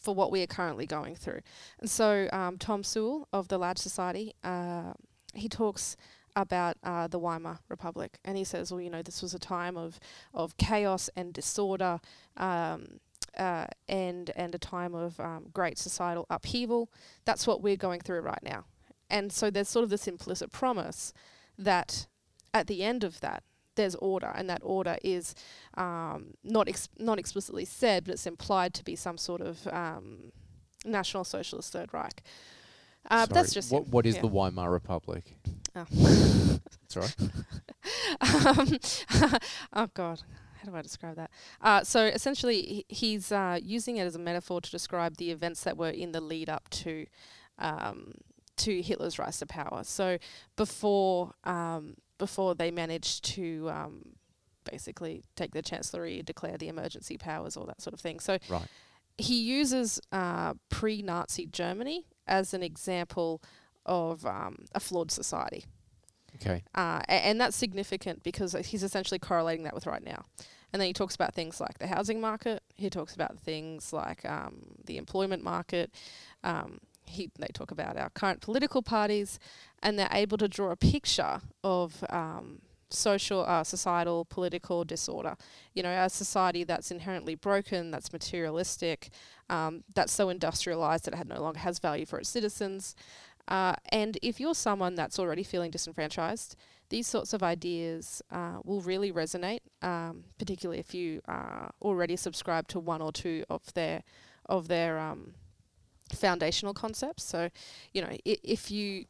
for 0.00 0.14
what 0.14 0.30
we 0.30 0.42
are 0.42 0.46
currently 0.46 0.86
going 0.86 1.14
through. 1.14 1.40
And 1.80 1.90
so 1.90 2.28
um, 2.32 2.56
Tom 2.56 2.84
Sewell 2.84 3.26
of 3.32 3.48
the 3.48 3.58
Lad 3.58 3.78
Society, 3.78 4.32
uh, 4.44 4.92
he 5.34 5.48
talks 5.48 5.96
about 6.36 6.76
uh, 6.84 7.08
the 7.08 7.18
Weimar 7.18 7.58
Republic, 7.68 8.18
and 8.24 8.38
he 8.38 8.44
says, 8.44 8.70
well, 8.70 8.80
you 8.80 8.90
know, 8.90 9.02
this 9.02 9.22
was 9.22 9.34
a 9.34 9.38
time 9.38 9.76
of 9.76 9.98
of 10.32 10.56
chaos 10.56 11.10
and 11.16 11.32
disorder. 11.32 12.00
Um, 12.36 13.00
uh, 13.38 13.66
and 13.88 14.30
and 14.36 14.54
a 14.54 14.58
time 14.58 14.94
of 14.94 15.18
um, 15.20 15.46
great 15.52 15.78
societal 15.78 16.26
upheaval. 16.30 16.90
That's 17.24 17.46
what 17.46 17.62
we're 17.62 17.76
going 17.76 18.00
through 18.00 18.20
right 18.20 18.42
now, 18.42 18.64
and 19.08 19.32
so 19.32 19.50
there's 19.50 19.68
sort 19.68 19.84
of 19.84 19.90
this 19.90 20.06
implicit 20.06 20.52
promise 20.52 21.12
that 21.56 22.06
at 22.54 22.66
the 22.66 22.82
end 22.82 23.04
of 23.04 23.20
that 23.20 23.42
there's 23.78 23.94
order, 23.96 24.32
and 24.34 24.50
that 24.50 24.60
order 24.62 24.98
is 25.02 25.34
um, 25.74 26.34
not 26.44 26.68
ex- 26.68 26.88
not 26.98 27.18
explicitly 27.18 27.64
said, 27.64 28.04
but 28.04 28.12
it's 28.12 28.26
implied 28.26 28.74
to 28.74 28.84
be 28.84 28.96
some 28.96 29.16
sort 29.16 29.40
of 29.40 29.66
um, 29.68 30.32
National 30.84 31.24
Socialist 31.24 31.72
Third 31.72 31.94
Reich. 31.94 32.22
Uh, 33.10 33.26
but 33.26 33.34
that's 33.34 33.54
just 33.54 33.72
what. 33.72 33.88
What 33.88 34.04
is 34.04 34.16
yeah. 34.16 34.22
the 34.22 34.26
Weimar 34.26 34.70
Republic? 34.70 35.24
Oh. 35.74 35.86
That's 36.94 37.18
right. 37.20 37.30
um, 39.30 39.38
oh 39.72 39.88
God, 39.94 40.22
do 40.68 40.76
I 40.76 40.82
describe 40.82 41.16
that? 41.16 41.30
Uh, 41.60 41.82
so 41.84 42.04
essentially, 42.04 42.84
he's 42.88 43.32
uh, 43.32 43.58
using 43.62 43.96
it 43.96 44.02
as 44.06 44.14
a 44.14 44.18
metaphor 44.18 44.60
to 44.60 44.70
describe 44.70 45.16
the 45.16 45.30
events 45.30 45.64
that 45.64 45.76
were 45.76 45.90
in 45.90 46.12
the 46.12 46.20
lead 46.20 46.48
up 46.48 46.68
to 46.70 47.06
um, 47.58 48.12
to 48.56 48.82
Hitler's 48.82 49.18
rise 49.18 49.38
to 49.38 49.46
power. 49.46 49.82
So 49.84 50.18
before 50.56 51.32
um, 51.44 51.94
before 52.18 52.54
they 52.54 52.70
managed 52.70 53.24
to 53.36 53.70
um, 53.70 54.02
basically 54.70 55.22
take 55.36 55.52
the 55.52 55.62
chancellery, 55.62 56.22
declare 56.22 56.56
the 56.58 56.68
emergency 56.68 57.16
powers, 57.16 57.56
all 57.56 57.66
that 57.66 57.80
sort 57.80 57.94
of 57.94 58.00
thing. 58.00 58.20
So 58.20 58.38
Right. 58.48 58.66
he 59.16 59.40
uses 59.40 60.00
uh, 60.12 60.54
pre-Nazi 60.68 61.46
Germany 61.46 62.06
as 62.26 62.52
an 62.54 62.62
example 62.62 63.40
of 63.86 64.26
um, 64.26 64.64
a 64.74 64.80
flawed 64.80 65.10
society. 65.10 65.64
Okay. 66.36 66.62
Uh, 66.74 67.00
and 67.08 67.40
that's 67.40 67.56
significant 67.56 68.22
because 68.22 68.52
he's 68.66 68.82
essentially 68.82 69.18
correlating 69.18 69.64
that 69.64 69.74
with 69.74 69.86
right 69.86 70.04
now. 70.04 70.24
And 70.72 70.80
then 70.80 70.86
he 70.86 70.92
talks 70.92 71.14
about 71.14 71.34
things 71.34 71.60
like 71.60 71.78
the 71.78 71.86
housing 71.86 72.20
market. 72.20 72.62
He 72.74 72.90
talks 72.90 73.14
about 73.14 73.38
things 73.38 73.92
like 73.92 74.24
um, 74.28 74.76
the 74.84 74.98
employment 74.98 75.42
market. 75.42 75.90
Um, 76.44 76.80
he, 77.06 77.30
they 77.38 77.48
talk 77.48 77.70
about 77.70 77.96
our 77.96 78.10
current 78.10 78.40
political 78.40 78.82
parties, 78.82 79.38
and 79.82 79.98
they're 79.98 80.10
able 80.12 80.36
to 80.38 80.48
draw 80.48 80.70
a 80.70 80.76
picture 80.76 81.40
of 81.64 82.04
um, 82.10 82.60
social, 82.90 83.44
uh, 83.46 83.64
societal, 83.64 84.24
political 84.24 84.84
disorder. 84.84 85.36
You 85.74 85.82
know, 85.82 85.90
a 85.90 86.08
society 86.08 86.64
that's 86.64 86.90
inherently 86.90 87.34
broken, 87.34 87.90
that's 87.90 88.12
materialistic, 88.12 89.10
um, 89.50 89.84
that's 89.94 90.12
so 90.12 90.28
industrialized 90.28 91.04
that 91.06 91.14
it 91.14 91.26
no 91.26 91.40
longer 91.40 91.60
has 91.60 91.78
value 91.78 92.06
for 92.06 92.18
its 92.18 92.28
citizens. 92.28 92.94
Uh, 93.48 93.74
and 93.90 94.18
if 94.22 94.38
you're 94.38 94.54
someone 94.54 94.94
that's 94.94 95.18
already 95.18 95.42
feeling 95.42 95.70
disenfranchised, 95.70 96.54
these 96.90 97.06
sorts 97.06 97.32
of 97.32 97.42
ideas 97.42 98.22
uh, 98.30 98.58
will 98.64 98.80
really 98.82 99.10
resonate, 99.12 99.60
um, 99.82 100.24
particularly 100.38 100.78
if 100.78 100.94
you 100.94 101.20
are 101.26 101.70
already 101.82 102.16
subscribed 102.16 102.70
to 102.70 102.78
one 102.78 103.02
or 103.02 103.12
two 103.12 103.44
of 103.50 103.72
their 103.74 104.02
of 104.46 104.68
their 104.68 104.98
um, 104.98 105.34
foundational 106.14 106.72
concepts. 106.72 107.22
So, 107.24 107.50
you 107.92 108.00
know, 108.02 108.08
I- 108.08 108.38
if 108.42 108.70
you 108.70 109.04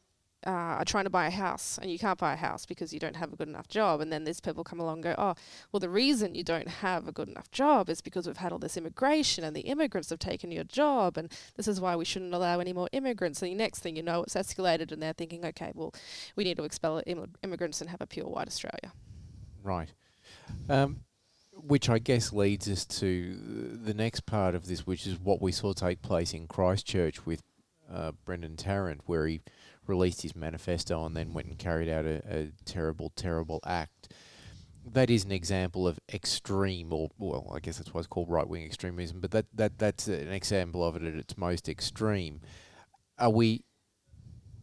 uh, 0.45 0.49
are 0.49 0.85
trying 0.85 1.03
to 1.03 1.09
buy 1.09 1.27
a 1.27 1.31
house 1.31 1.77
and 1.81 1.91
you 1.91 1.99
can't 1.99 2.17
buy 2.17 2.33
a 2.33 2.37
house 2.37 2.65
because 2.65 2.93
you 2.93 2.99
don't 2.99 3.15
have 3.15 3.33
a 3.33 3.35
good 3.35 3.47
enough 3.47 3.67
job, 3.67 4.01
and 4.01 4.11
then 4.11 4.23
these 4.23 4.39
people 4.39 4.63
come 4.63 4.79
along 4.79 4.97
and 4.97 5.03
go, 5.03 5.15
oh, 5.17 5.35
well, 5.71 5.79
the 5.79 5.89
reason 5.89 6.35
you 6.35 6.43
don't 6.43 6.67
have 6.67 7.07
a 7.07 7.11
good 7.11 7.27
enough 7.27 7.51
job 7.51 7.89
is 7.89 8.01
because 8.01 8.25
we've 8.25 8.37
had 8.37 8.51
all 8.51 8.59
this 8.59 8.77
immigration 8.77 9.43
and 9.43 9.55
the 9.55 9.61
immigrants 9.61 10.09
have 10.09 10.19
taken 10.19 10.51
your 10.51 10.63
job, 10.63 11.17
and 11.17 11.31
this 11.55 11.67
is 11.67 11.81
why 11.81 11.95
we 11.95 12.05
shouldn't 12.05 12.33
allow 12.33 12.59
any 12.59 12.73
more 12.73 12.89
immigrants. 12.91 13.41
And 13.41 13.51
the 13.51 13.55
next 13.55 13.79
thing 13.79 13.95
you 13.95 14.03
know, 14.03 14.23
it's 14.23 14.35
escalated, 14.35 14.91
and 14.91 15.01
they're 15.01 15.13
thinking, 15.13 15.45
okay, 15.45 15.71
well, 15.75 15.93
we 16.35 16.43
need 16.43 16.57
to 16.57 16.63
expel 16.63 17.01
Im- 17.05 17.35
immigrants 17.43 17.81
and 17.81 17.89
have 17.89 18.01
a 18.01 18.07
pure 18.07 18.27
white 18.27 18.47
Australia. 18.47 18.93
Right. 19.63 19.91
Um, 20.69 21.01
which 21.53 21.89
I 21.89 21.99
guess 21.99 22.31
leads 22.31 22.69
us 22.69 22.85
to 22.85 23.77
the 23.83 23.93
next 23.93 24.25
part 24.25 24.55
of 24.55 24.67
this, 24.67 24.87
which 24.87 25.05
is 25.05 25.19
what 25.19 25.41
we 25.41 25.51
saw 25.51 25.73
take 25.73 26.01
place 26.01 26.33
in 26.33 26.47
Christchurch 26.47 27.25
with 27.25 27.43
uh, 27.91 28.13
Brenton 28.23 28.55
Tarrant, 28.55 29.01
where 29.05 29.27
he 29.27 29.41
released 29.89 30.21
his 30.21 30.35
manifesto 30.35 31.05
and 31.05 31.17
then 31.17 31.33
went 31.33 31.47
and 31.47 31.57
carried 31.57 31.89
out 31.89 32.05
a, 32.05 32.21
a 32.29 32.51
terrible, 32.63 33.11
terrible 33.15 33.59
act. 33.65 34.13
That 34.85 35.09
is 35.09 35.25
an 35.25 35.31
example 35.31 35.87
of 35.87 35.99
extreme, 36.13 36.93
or 36.93 37.09
well, 37.17 37.51
I 37.53 37.59
guess 37.59 37.77
that's 37.77 37.93
why 37.93 37.99
it's 37.99 38.07
called 38.07 38.29
right 38.29 38.47
wing 38.47 38.63
extremism. 38.63 39.19
But 39.19 39.31
that, 39.31 39.45
that 39.53 39.77
that's 39.77 40.07
an 40.07 40.31
example 40.31 40.85
of 40.85 40.95
it 40.95 41.03
at 41.03 41.15
its 41.15 41.37
most 41.37 41.67
extreme. 41.67 42.39
Are 43.17 43.29
we 43.29 43.65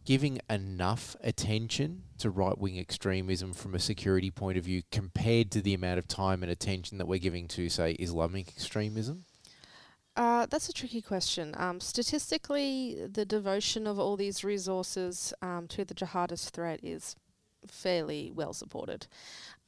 giving 0.06 0.38
enough 0.49 1.16
attention 1.21 2.04
to 2.18 2.30
right 2.30 2.56
wing 2.56 2.78
extremism 2.78 3.52
from 3.52 3.75
a 3.75 3.78
security 3.78 4.30
point 4.30 4.56
of 4.56 4.64
view 4.64 4.83
compared 4.90 5.50
to 5.50 5.61
the 5.61 5.75
amount 5.75 5.99
of 5.99 6.06
time 6.09 6.42
and 6.42 6.50
attention 6.50 6.97
that 6.97 7.09
we're 7.09 7.18
giving 7.18 7.49
to, 7.49 7.68
say, 7.68 7.92
Islamic 7.92 8.49
extremism? 8.49 9.25
Uh, 10.16 10.46
that's 10.46 10.68
a 10.68 10.73
tricky 10.73 11.02
question. 11.02 11.54
Um, 11.58 11.78
statistically, 11.78 13.06
the 13.06 13.26
devotion 13.26 13.87
of 13.87 13.99
all 13.99 14.16
these 14.16 14.42
resources 14.42 15.35
um, 15.42 15.68
to 15.68 15.85
the 15.85 15.94
jihadist 15.94 16.50
threat 16.50 16.80
is 16.82 17.16
fairly 17.66 18.30
well 18.35 18.54
supported. 18.54 19.06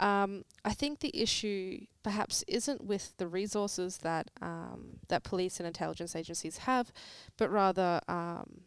Um, 0.00 0.44
I 0.64 0.72
think 0.72 1.00
the 1.00 1.14
issue 1.14 1.84
perhaps 2.02 2.44
isn't 2.48 2.84
with 2.84 3.16
the 3.18 3.26
resources 3.26 3.98
that 3.98 4.30
um, 4.40 5.00
that 5.08 5.22
police 5.22 5.60
and 5.60 5.66
intelligence 5.66 6.16
agencies 6.16 6.58
have, 6.58 6.92
but 7.36 7.50
rather 7.50 8.00
um, 8.08 8.62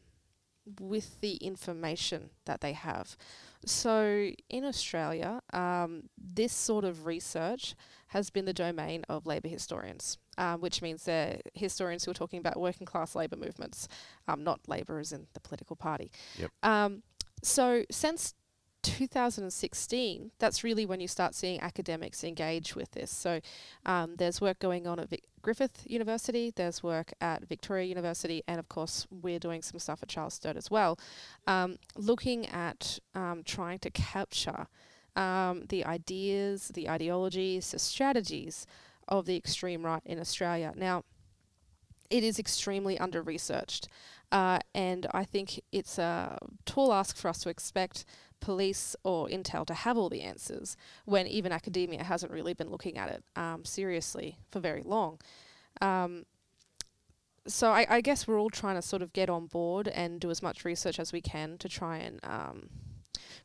with 0.80 1.22
the 1.22 1.36
information 1.38 2.30
that 2.46 2.62
they 2.62 2.74
have. 2.74 3.18
So 3.66 4.32
in 4.50 4.66
Australia, 4.66 5.42
um, 5.54 6.10
this 6.18 6.54
sort 6.54 6.84
of 6.84 7.06
research 7.06 7.76
has 8.12 8.30
been 8.30 8.44
the 8.44 8.54
domain 8.54 9.06
of 9.08 9.26
labour 9.26 9.48
historians, 9.48 10.18
um, 10.38 10.60
which 10.60 10.82
means 10.82 11.06
they're 11.06 11.40
historians 11.54 12.04
who 12.04 12.12
are 12.12 12.14
talking 12.14 12.40
about 12.40 12.60
working 12.60 12.86
class 12.86 13.16
labour 13.16 13.38
movements, 13.38 13.88
um, 14.28 14.44
not 14.44 14.60
labourers 14.68 15.14
in 15.14 15.28
the 15.34 15.40
political 15.40 15.78
party. 15.78 16.12
Yep. 16.38 16.52
Um, 16.62 17.04
so 17.42 17.86
since 17.90 18.34
2016, 18.84 20.32
that's 20.40 20.62
really 20.62 20.86
when 20.86 21.00
you 21.00 21.08
start 21.08 21.36
seeing 21.36 21.62
academics 21.62 22.22
engage 22.26 22.76
with 22.76 22.92
this. 22.92 23.12
So 23.12 23.40
um, 23.86 24.16
there's 24.18 24.42
work 24.42 24.60
going 24.60 24.88
on 24.88 25.00
at 25.00 25.10
Vic- 25.10 25.24
Griffith 25.42 25.84
University, 25.86 26.52
there's 26.54 26.84
work 26.84 27.14
at 27.22 27.48
Victoria 27.48 27.86
University, 27.86 28.44
and 28.46 28.60
of 28.60 28.68
course, 28.68 29.08
we're 29.10 29.40
doing 29.40 29.62
some 29.62 29.80
stuff 29.80 30.04
at 30.04 30.10
Charles 30.10 30.34
Sturt 30.34 30.58
as 30.58 30.70
well, 30.70 31.00
um, 31.48 31.78
looking 31.96 32.46
at 32.48 33.00
um, 33.16 33.44
trying 33.46 33.80
to 33.80 33.90
capture 33.90 34.68
um, 35.16 35.66
the 35.70 35.86
ideas, 35.86 36.70
the 36.74 36.90
ideologies, 36.90 37.72
the 37.72 37.80
strategies 37.80 38.66
of 39.08 39.26
the 39.26 39.36
extreme 39.36 39.86
right 39.86 40.02
in 40.06 40.20
Australia. 40.20 40.74
Now, 40.76 41.04
it 42.10 42.24
is 42.24 42.40
extremely 42.40 42.98
under 43.00 43.22
researched, 43.22 43.88
uh, 44.32 44.60
and 44.76 45.08
I 45.14 45.24
think 45.24 45.62
it's 45.72 45.98
a 45.98 46.38
tall 46.66 46.94
ask 46.94 47.16
for 47.16 47.30
us 47.30 47.40
to 47.40 47.50
expect 47.50 48.06
police 48.40 48.96
or 49.04 49.28
intel 49.30 49.66
to 49.68 49.74
have 49.74 49.98
all 49.98 50.10
the 50.10 50.22
answers 50.22 50.76
when 51.06 51.28
even 51.28 51.52
academia 51.52 52.04
hasn't 52.04 52.32
really 52.32 52.54
been 52.54 52.70
looking 52.70 52.98
at 52.98 53.10
it 53.10 53.24
um, 53.36 53.64
seriously 53.64 54.38
for 54.50 54.60
very 54.60 54.82
long. 54.84 55.20
Um, 55.80 56.26
so 57.48 57.72
I, 57.72 57.86
I 57.90 58.02
guess 58.02 58.28
we're 58.28 58.40
all 58.40 58.50
trying 58.50 58.76
to 58.76 58.82
sort 58.82 59.02
of 59.02 59.14
get 59.14 59.30
on 59.30 59.48
board 59.48 59.88
and 59.88 60.20
do 60.20 60.30
as 60.30 60.44
much 60.44 60.66
research 60.66 61.00
as 61.00 61.12
we 61.12 61.22
can 61.22 61.58
to 61.60 61.70
try 61.70 61.98
and 61.98 62.20
um, 62.24 62.70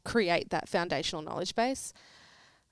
create 0.04 0.50
that 0.50 0.68
foundational 0.68 1.22
knowledge 1.22 1.54
base. 1.54 1.92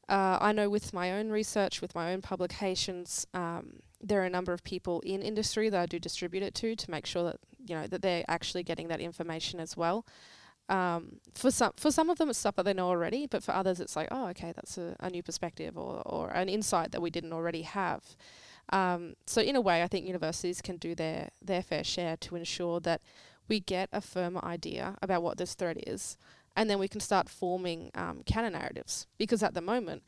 Uh, 0.09 0.39
I 0.41 0.53
know 0.53 0.69
with 0.69 0.93
my 0.93 1.13
own 1.13 1.31
research, 1.31 1.81
with 1.81 1.95
my 1.95 2.13
own 2.13 2.21
publications, 2.21 3.27
um, 3.33 3.81
there 4.01 4.21
are 4.21 4.27
a 4.27 4.31
number 4.31 4.53
of 4.53 4.63
people 4.63 5.01
in 5.01 5.23
industry 5.23 5.71
that 5.71 5.81
I 5.81 5.87
do 5.87 5.99
distribute 5.99 6.43
it 6.43 6.55
to 6.57 6.77
to 6.77 6.91
make 6.91 7.07
sure 7.07 7.25
that 7.25 7.37
you 7.67 7.75
know 7.75 7.87
that 7.87 8.03
they're 8.03 8.25
actually 8.29 8.63
getting 8.63 8.89
that 8.89 9.01
information 9.01 9.61
as 9.61 9.77
well. 9.77 10.05
Um, 10.69 11.21
for 11.35 11.51
some 11.51 11.73
for 11.77 11.91
some 11.91 12.11
of 12.11 12.19
them 12.19 12.31
it's 12.31 12.39
stuff 12.39 12.57
that 12.57 12.65
they 12.65 12.75
know 12.75 12.89
already, 12.89 13.27
but 13.27 13.43
for 13.43 13.53
others 13.53 13.81
it's 13.81 13.97
like, 13.97 14.09
oh, 14.11 14.29
okay, 14.29 14.53
that's 14.55 14.77
a, 14.77 14.97
a 15.01 15.09
new 15.09 15.23
perspective 15.23 15.77
or, 15.77 16.03
or 16.05 16.31
an 16.31 16.49
insight 16.49 16.93
that 16.93 17.01
we 17.03 17.11
didn't 17.11 17.33
already 17.33 17.63
have. 17.63 18.03
Um, 18.71 19.15
so 19.27 19.41
in 19.41 19.57
a 19.57 19.61
way, 19.61 19.83
I 19.83 19.89
think 19.89 20.07
universities 20.07 20.61
can 20.61 20.77
do 20.77 20.95
their 20.95 21.31
their 21.43 21.63
fair 21.63 21.85
share 21.85 22.17
to 22.19 22.37
ensure 22.37 22.81
that 22.81 23.01
we 23.49 23.61
get 23.61 23.89
a 23.93 24.01
firmer 24.01 24.43
idea 24.43 24.97
about 25.03 25.23
what 25.23 25.39
this 25.39 25.55
threat 25.55 25.77
is, 25.87 26.17
and 26.57 26.71
then 26.71 26.79
we 26.79 26.89
can 26.89 27.01
start 27.01 27.29
forming 27.29 27.91
um, 27.95 28.23
counter 28.25 28.51
narratives. 28.51 29.07
Because 29.19 29.43
at 29.43 29.55
the 29.55 29.61
moment, 29.61 30.03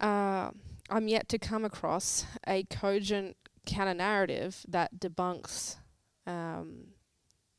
uh, 0.00 0.50
I'm 0.90 1.08
yet 1.08 1.28
to 1.30 1.38
come 1.38 1.64
across 1.64 2.24
a 2.46 2.64
cogent 2.64 3.36
counter 3.66 3.94
narrative 3.94 4.64
that 4.68 4.98
debunks 4.98 5.76
um, 6.26 6.88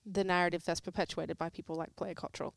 the 0.05 0.23
narrative 0.23 0.63
that's 0.65 0.79
perpetuated 0.79 1.37
by 1.37 1.49
people 1.49 1.75
like 1.75 1.95
Blair 1.95 2.13
Cottrell. 2.13 2.53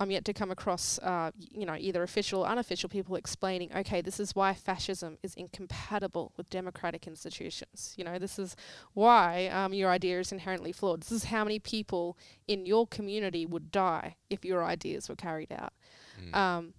I'm 0.00 0.10
yet 0.10 0.24
to 0.24 0.32
come 0.32 0.50
across, 0.50 0.98
uh, 0.98 1.30
you 1.36 1.64
know, 1.64 1.76
either 1.78 2.02
official 2.02 2.40
or 2.42 2.48
unofficial 2.48 2.88
people 2.88 3.14
explaining, 3.14 3.70
okay, 3.74 4.00
this 4.00 4.18
is 4.18 4.34
why 4.34 4.52
fascism 4.52 5.18
is 5.22 5.34
incompatible 5.34 6.32
with 6.36 6.50
democratic 6.50 7.06
institutions. 7.06 7.94
You 7.96 8.04
know, 8.04 8.18
this 8.18 8.36
is 8.36 8.56
why 8.94 9.46
um, 9.48 9.72
your 9.72 9.90
idea 9.90 10.18
is 10.18 10.32
inherently 10.32 10.72
flawed. 10.72 11.02
This 11.02 11.12
is 11.12 11.24
how 11.24 11.44
many 11.44 11.60
people 11.60 12.18
in 12.48 12.66
your 12.66 12.88
community 12.88 13.46
would 13.46 13.70
die 13.70 14.16
if 14.28 14.44
your 14.44 14.64
ideas 14.64 15.08
were 15.08 15.14
carried 15.14 15.52
out. 15.52 15.72
Mm. 16.20 16.34
Um, 16.34 16.74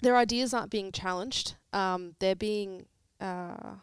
their 0.00 0.16
ideas 0.16 0.54
aren't 0.54 0.70
being 0.70 0.92
challenged. 0.92 1.56
Um, 1.72 2.14
they're 2.20 2.36
being 2.36 2.86
uh, 3.20 3.74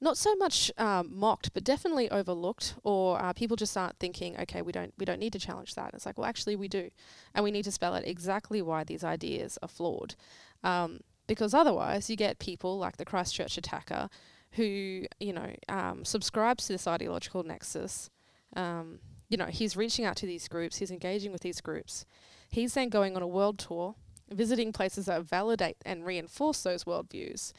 not 0.00 0.18
so 0.18 0.34
much 0.36 0.70
um, 0.76 1.10
mocked, 1.12 1.54
but 1.54 1.64
definitely 1.64 2.10
overlooked, 2.10 2.74
or 2.84 3.20
uh, 3.20 3.32
people 3.32 3.56
just 3.56 3.76
aren't 3.76 3.98
thinking, 3.98 4.36
okay, 4.40 4.62
we 4.62 4.72
don't 4.72 4.92
we 4.98 5.06
don't 5.06 5.18
need 5.18 5.32
to 5.32 5.38
challenge 5.38 5.74
that. 5.74 5.94
It's 5.94 6.04
like, 6.04 6.18
well, 6.18 6.26
actually, 6.26 6.56
we 6.56 6.68
do, 6.68 6.90
and 7.34 7.42
we 7.42 7.50
need 7.50 7.64
to 7.64 7.72
spell 7.72 7.94
out 7.94 8.06
exactly 8.06 8.60
why 8.60 8.84
these 8.84 9.02
ideas 9.04 9.58
are 9.62 9.68
flawed, 9.68 10.14
um, 10.62 11.00
because 11.26 11.54
otherwise, 11.54 12.10
you 12.10 12.16
get 12.16 12.38
people 12.38 12.78
like 12.78 12.98
the 12.98 13.04
Christchurch 13.04 13.56
attacker, 13.56 14.08
who 14.52 15.06
you 15.18 15.32
know 15.32 15.54
um, 15.68 16.04
subscribes 16.04 16.66
to 16.66 16.74
this 16.74 16.86
ideological 16.86 17.42
nexus. 17.42 18.10
Um, 18.54 18.98
you 19.28 19.36
know, 19.36 19.46
he's 19.46 19.76
reaching 19.76 20.04
out 20.04 20.16
to 20.16 20.26
these 20.26 20.46
groups, 20.46 20.76
he's 20.76 20.90
engaging 20.90 21.32
with 21.32 21.40
these 21.40 21.60
groups. 21.60 22.06
He's 22.48 22.74
then 22.74 22.90
going 22.90 23.16
on 23.16 23.22
a 23.22 23.26
world 23.26 23.58
tour, 23.58 23.96
visiting 24.30 24.72
places 24.72 25.06
that 25.06 25.22
validate 25.22 25.78
and 25.84 26.06
reinforce 26.06 26.62
those 26.62 26.84
worldviews. 26.84 27.52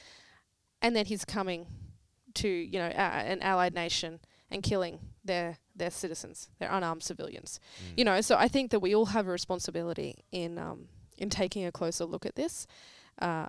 and 0.81 0.95
then 0.95 1.05
he's 1.07 1.25
coming 1.25 1.67
to 2.35 2.47
you 2.47 2.79
know 2.79 2.87
a- 2.87 3.25
an 3.31 3.41
allied 3.41 3.73
nation 3.73 4.19
and 4.49 4.63
killing 4.63 4.99
their 5.23 5.57
their 5.75 5.91
citizens, 5.91 6.49
their 6.59 6.71
unarmed 6.71 7.03
civilians. 7.03 7.59
Mm. 7.79 7.97
You 7.97 8.05
know, 8.05 8.21
so 8.21 8.35
I 8.35 8.47
think 8.47 8.71
that 8.71 8.79
we 8.79 8.95
all 8.95 9.07
have 9.07 9.27
a 9.27 9.31
responsibility 9.31 10.23
in 10.31 10.57
um, 10.57 10.87
in 11.17 11.29
taking 11.29 11.65
a 11.65 11.71
closer 11.71 12.05
look 12.05 12.25
at 12.25 12.35
this. 12.35 12.67
Uh, 13.19 13.47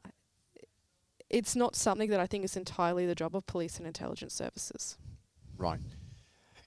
it's 1.30 1.54
not 1.54 1.76
something 1.76 2.08
that 2.11 2.20
I 2.20 2.26
think 2.26 2.44
is 2.44 2.56
entirely 2.56 3.04
the 3.06 3.14
job 3.14 3.37
of 3.37 3.47
police 3.47 3.78
and 3.78 3.87
intelligence 3.87 4.35
services. 4.35 4.97
Right. 5.58 5.80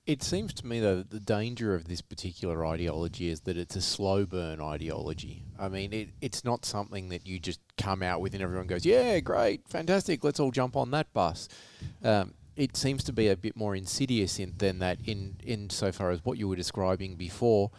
It 0.08 0.24
seems 0.24 0.54
to 0.56 0.66
me 0.66 0.80
though 0.80 0.98
that 0.98 1.12
the 1.12 1.20
danger 1.20 1.76
of 1.76 1.88
this 1.88 2.02
particular 2.02 2.66
ideology 2.66 3.30
is 3.30 3.42
that 3.42 3.56
it's 3.56 3.76
a 3.76 3.82
slow 3.82 4.26
burn 4.26 4.60
ideology. 4.60 5.44
I 5.60 5.70
mean, 5.70 5.94
it, 5.94 6.10
it's 6.22 6.44
not 6.44 6.66
something 6.66 7.10
that 7.10 7.28
you 7.28 7.40
just 7.40 7.60
come 7.78 8.02
out 8.02 8.20
with 8.20 8.34
and 8.34 8.42
everyone 8.42 8.68
goes, 8.68 8.84
"Yeah, 8.84 9.20
great, 9.20 9.68
fantastic, 9.68 10.24
let's 10.24 10.40
all 10.40 10.52
jump 10.52 10.76
on 10.76 10.90
that 10.92 11.14
bus." 11.14 11.48
Um, 12.04 12.34
it 12.56 12.76
seems 12.76 13.04
to 13.06 13.14
be 13.14 13.28
a 13.28 13.38
bit 13.38 13.56
more 13.56 13.76
insidious 13.76 14.40
in, 14.40 14.56
than 14.58 14.80
that. 14.80 14.98
In 15.06 15.36
in 15.44 15.70
so 15.70 15.92
far 15.92 16.10
as 16.10 16.26
what 16.26 16.40
you 16.40 16.48
were 16.48 16.56
describing 16.56 17.16
before 17.16 17.70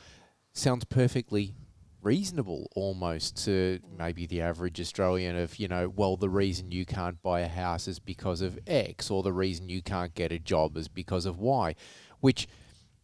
sounds 0.52 0.85
perfectly 0.85 1.55
reasonable 2.02 2.69
almost 2.75 3.45
to 3.45 3.79
maybe 3.97 4.26
the 4.26 4.41
average 4.41 4.81
Australian 4.81 5.37
of, 5.37 5.57
you 5.57 5.69
know, 5.69 5.88
well, 5.88 6.17
the 6.17 6.29
reason 6.29 6.73
you 6.73 6.85
can't 6.85 7.23
buy 7.23 7.41
a 7.41 7.49
house 7.49 7.87
is 7.87 7.99
because 7.99 8.41
of 8.41 8.59
X, 8.67 9.11
or 9.11 9.23
the 9.23 9.33
reason 9.33 9.69
you 9.69 9.83
can't 9.83 10.14
get 10.14 10.33
a 10.33 10.38
job 10.38 10.76
is 10.76 10.88
because 10.88 11.26
of 11.26 11.38
Y, 11.38 11.75
which 12.23 12.49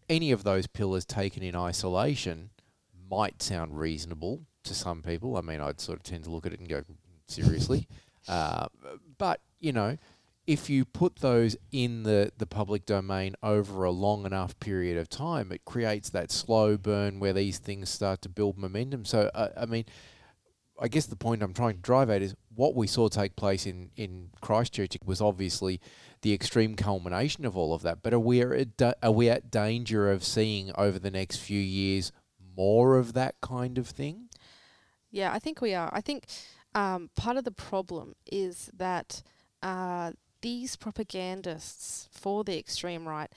any 0.09 0.31
of 0.31 0.45
those 0.45 0.67
pillars 0.67 1.05
taken 1.05 1.43
in 1.43 1.55
isolation 1.55 2.51
might 3.11 3.43
sound 3.43 3.79
reasonable 3.79 4.47
to 4.63 4.75
some 4.75 5.03
people. 5.03 5.37
I 5.37 5.41
mean, 5.41 5.61
I'd 5.61 5.81
sort 5.81 5.99
of 5.99 6.05
tend 6.05 6.25
to 6.25 6.31
look 6.31 6.47
at 6.47 6.53
it 6.53 6.61
and 6.61 6.69
go, 6.69 6.85
seriously. 7.27 7.89
uh, 8.29 8.69
but, 9.19 9.41
you 9.59 9.73
know, 9.73 9.99
if 10.47 10.71
you 10.71 10.85
put 10.85 11.17
those 11.17 11.57
in 11.73 12.05
the, 12.05 12.31
the 12.39 12.47
public 12.47 12.87
domain 12.87 13.35
over 13.43 13.85
a 13.85 13.91
long 13.91 14.25
enough 14.25 14.59
period 14.61 14.97
of 14.97 15.09
time, 15.09 15.51
it 15.51 15.65
creates 15.65 16.11
that 16.11 16.31
slow 16.31 16.77
burn 16.77 17.19
where 17.19 17.33
these 17.33 17.59
things 17.59 17.91
start 17.91 18.23
to 18.23 18.29
build 18.29 18.57
momentum. 18.57 19.05
So, 19.05 19.31
uh, 19.35 19.49
I 19.57 19.67
mean, 19.67 19.85
I 20.81 20.87
guess 20.87 21.07
the 21.07 21.17
point 21.17 21.43
I'm 21.43 21.53
trying 21.53 21.75
to 21.75 21.83
drive 21.83 22.09
at 22.09 22.23
is 22.23 22.37
what 22.55 22.77
we 22.77 22.87
saw 22.87 23.09
take 23.09 23.35
place 23.35 23.67
in, 23.67 23.91
in 23.97 24.31
Christchurch 24.41 24.97
was 25.05 25.21
obviously 25.21 25.81
the 26.23 26.33
extreme 26.33 26.75
culmination 26.75 27.45
of 27.45 27.57
all 27.57 27.75
of 27.75 27.83
that. 27.83 28.03
But 28.03 28.13
are 28.13 28.19
we 28.19 28.41
at, 28.41 28.97
are 29.03 29.13
we 29.13 29.29
at 29.29 29.51
danger 29.51 30.11
of 30.11 30.25
seeing 30.25 30.73
over 30.77 30.99
the 30.99 31.11
next 31.11 31.37
few 31.37 31.61
years 31.61 32.13
more 32.57 32.97
of 32.97 33.13
that 33.13 33.37
kind 33.41 33.79
of 33.79 33.87
thing? 33.89 34.29
Yeah, 35.11 35.33
I 35.33 35.39
think 35.39 35.61
we 35.61 35.75
are. 35.75 35.91
I 35.93 36.01
think 36.01 36.27
um, 36.75 37.11
part 37.17 37.37
of 37.37 37.45
the 37.45 37.51
problem 37.51 38.15
is 38.31 38.71
that 38.77 39.23
uh, 39.63 40.13
these 40.43 40.77
propagandists 40.77 42.09
for 42.13 42.45
the 42.45 42.59
extreme 42.59 43.09
right, 43.09 43.33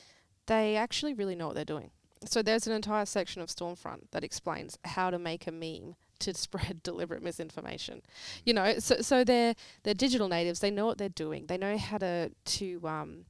they 0.47 0.75
actually 0.75 1.13
really 1.13 1.35
know 1.35 1.47
what 1.47 1.55
they're 1.55 1.65
doing. 1.65 1.91
So 2.25 2.41
there's 2.41 2.67
an 2.67 2.73
entire 2.73 3.05
section 3.05 3.41
of 3.41 3.50
Stormfront 3.50 4.11
that 4.11 4.23
explains 4.23 4.77
how 4.83 5.09
to 5.09 5.17
make 5.17 5.47
a 5.47 5.51
meme 5.51 5.95
to 6.21 6.33
spread 6.37 6.83
deliberate 6.83 7.23
misinformation. 7.23 8.01
You 8.45 8.53
know, 8.53 8.79
so 8.79 9.01
so 9.01 9.23
they're 9.23 9.55
they're 9.83 9.93
digital 9.93 10.27
natives. 10.27 10.59
They 10.59 10.71
know 10.71 10.85
what 10.85 10.97
they're 10.97 11.09
doing. 11.09 11.47
They 11.47 11.57
know 11.57 11.77
how 11.77 11.97
to 11.99 12.31
to 12.45 12.87
um, 12.87 13.25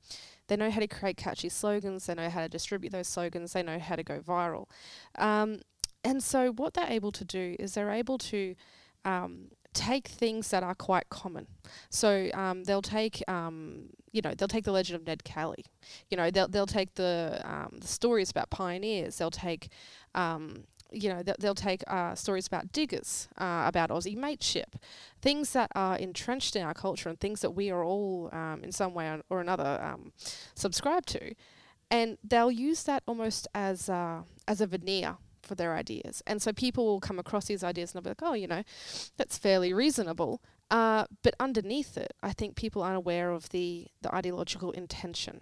they 0.48 0.58
know 0.58 0.70
how 0.70 0.80
to 0.80 0.88
create 0.88 1.18
catchy 1.18 1.50
slogans. 1.50 2.06
They 2.06 2.16
know 2.16 2.30
how 2.30 2.42
to 2.42 2.50
distribute 2.50 2.92
those 2.92 3.08
slogans. 3.08 3.54
They 3.54 3.64
know 3.64 3.80
how 3.80 3.96
to 3.96 4.04
go 4.04 4.20
viral. 4.20 4.68
Um, 5.18 5.62
and 6.04 6.24
so 6.24 6.52
what 6.52 6.74
they're 6.74 6.90
able 6.90 7.12
to 7.14 7.24
do 7.24 7.56
is 7.60 7.74
they're 7.74 7.92
able 7.92 8.18
to 8.18 8.56
um, 9.06 9.52
take 9.74 10.08
things 10.08 10.50
that 10.50 10.64
are 10.64 10.76
quite 10.76 11.10
common. 11.10 11.48
So 11.90 12.30
um, 12.34 12.64
they'll 12.64 12.82
take, 12.82 13.24
um, 13.28 13.90
you 14.12 14.22
know, 14.22 14.34
they'll 14.34 14.48
take 14.48 14.66
the 14.66 14.72
legend 14.72 15.00
of 15.00 15.08
Ned 15.08 15.24
Kelly. 15.24 15.66
You 16.10 16.18
know, 16.18 16.30
they'll 16.30 16.48
they'll 16.48 16.66
take 16.66 16.96
the, 16.96 17.42
um, 17.46 17.78
the 17.80 17.88
stories 17.88 18.30
about 18.30 18.50
pioneers. 18.50 19.18
They'll 19.18 19.32
take, 19.32 19.70
um, 20.16 20.66
you 20.92 21.10
know, 21.10 21.24
they'll, 21.24 21.36
they'll 21.40 21.56
take 21.56 21.84
uh, 21.88 22.16
stories 22.16 22.48
about 22.48 22.72
diggers, 22.72 23.28
uh, 23.38 23.64
about 23.66 23.90
Aussie 23.90 24.18
mateship, 24.18 24.76
things 25.22 25.54
that 25.54 25.72
are 25.76 25.98
entrenched 25.98 26.56
in 26.56 26.64
our 26.64 26.74
culture 26.74 27.10
and 27.10 27.20
things 27.20 27.42
that 27.42 27.52
we 27.52 27.70
are 27.72 27.84
all 27.84 28.30
um, 28.34 28.62
in 28.64 28.72
some 28.72 28.94
way 28.94 29.08
or- 29.08 29.22
or 29.30 29.42
another 29.42 29.80
um, 29.82 30.12
subscribe 30.56 31.06
to, 31.06 31.34
and 31.90 32.18
they'll 32.24 32.52
use 32.52 32.84
that 32.84 33.04
almost 33.08 33.48
as 33.54 33.90
uh, 33.90 34.22
as 34.48 34.62
a 34.62 34.68
veneer 34.68 35.18
for 35.42 35.56
their 35.56 35.76
ideas. 35.76 36.22
And 36.28 36.42
so 36.42 36.54
people 36.54 36.86
will 36.86 37.00
come 37.00 37.20
across 37.20 37.46
these 37.46 37.64
ideas 37.64 37.94
and 37.94 37.96
they'll 37.96 38.14
be 38.14 38.22
like, 38.22 38.32
oh, 38.32 38.34
you 38.36 38.48
know, 38.48 38.64
that's 39.18 39.38
fairly 39.38 39.74
reasonable. 39.74 40.42
Uh, 40.70 41.06
but 41.24 41.34
underneath 41.40 41.98
it, 41.98 42.14
I 42.24 42.32
think 42.32 42.56
people 42.56 42.82
aren't 42.82 42.98
aware 42.98 43.32
of 43.32 43.50
the, 43.50 43.88
the 44.02 44.14
ideological 44.16 44.72
intention. 44.72 45.42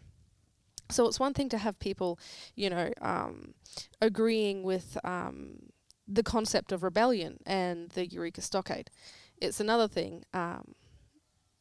So 0.91 1.07
it's 1.07 1.19
one 1.19 1.33
thing 1.33 1.49
to 1.49 1.57
have 1.57 1.77
people, 1.79 2.19
you 2.55 2.69
know, 2.69 2.91
um, 3.01 3.53
agreeing 4.01 4.63
with 4.63 4.97
um, 5.03 5.69
the 6.07 6.23
concept 6.23 6.71
of 6.71 6.83
rebellion 6.83 7.37
and 7.45 7.89
the 7.89 8.07
Eureka 8.07 8.41
Stockade. 8.41 8.89
It's 9.37 9.59
another 9.59 9.87
thing 9.87 10.23
um, 10.33 10.73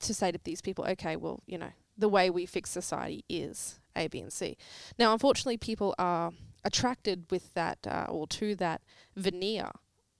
to 0.00 0.14
say 0.14 0.32
to 0.32 0.40
these 0.42 0.62
people, 0.62 0.86
okay, 0.88 1.16
well, 1.16 1.42
you 1.46 1.58
know, 1.58 1.72
the 1.96 2.08
way 2.08 2.30
we 2.30 2.46
fix 2.46 2.70
society 2.70 3.24
is 3.28 3.78
A, 3.94 4.08
B, 4.08 4.20
and 4.20 4.32
C. 4.32 4.56
Now, 4.98 5.12
unfortunately, 5.12 5.58
people 5.58 5.94
are 5.98 6.32
attracted 6.64 7.26
with 7.30 7.52
that 7.54 7.78
uh, 7.86 8.06
or 8.08 8.26
to 8.28 8.54
that 8.56 8.80
veneer 9.16 9.70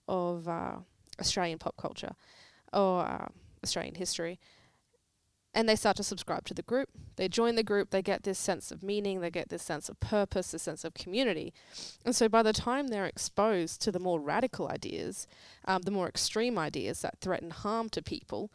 of 0.07 0.47
uh, 0.47 0.77
Australian 1.19 1.57
pop 1.57 1.77
culture 1.77 2.11
or 2.73 3.01
uh, 3.01 3.27
Australian 3.63 3.95
history. 3.95 4.39
And 5.53 5.67
they 5.67 5.75
start 5.75 5.97
to 5.97 6.03
subscribe 6.03 6.45
to 6.45 6.53
the 6.53 6.61
group. 6.61 6.89
They 7.15 7.27
join 7.27 7.55
the 7.55 7.63
group, 7.63 7.89
they 7.89 8.03
get 8.03 8.23
this 8.23 8.37
sense 8.37 8.71
of 8.71 8.83
meaning, 8.83 9.19
they 9.19 9.31
get 9.31 9.49
this 9.49 9.63
sense 9.63 9.89
of 9.89 9.99
purpose, 9.99 10.51
this 10.51 10.61
sense 10.63 10.85
of 10.85 10.93
community. 10.93 11.53
And 12.05 12.15
so 12.15 12.29
by 12.29 12.43
the 12.43 12.53
time 12.53 12.87
they're 12.87 13.07
exposed 13.07 13.81
to 13.81 13.91
the 13.91 13.99
more 13.99 14.19
radical 14.19 14.69
ideas, 14.69 15.27
um, 15.65 15.81
the 15.81 15.91
more 15.91 16.07
extreme 16.07 16.57
ideas 16.59 17.01
that 17.01 17.19
threaten 17.19 17.49
harm 17.49 17.89
to 17.89 18.01
people, 18.03 18.51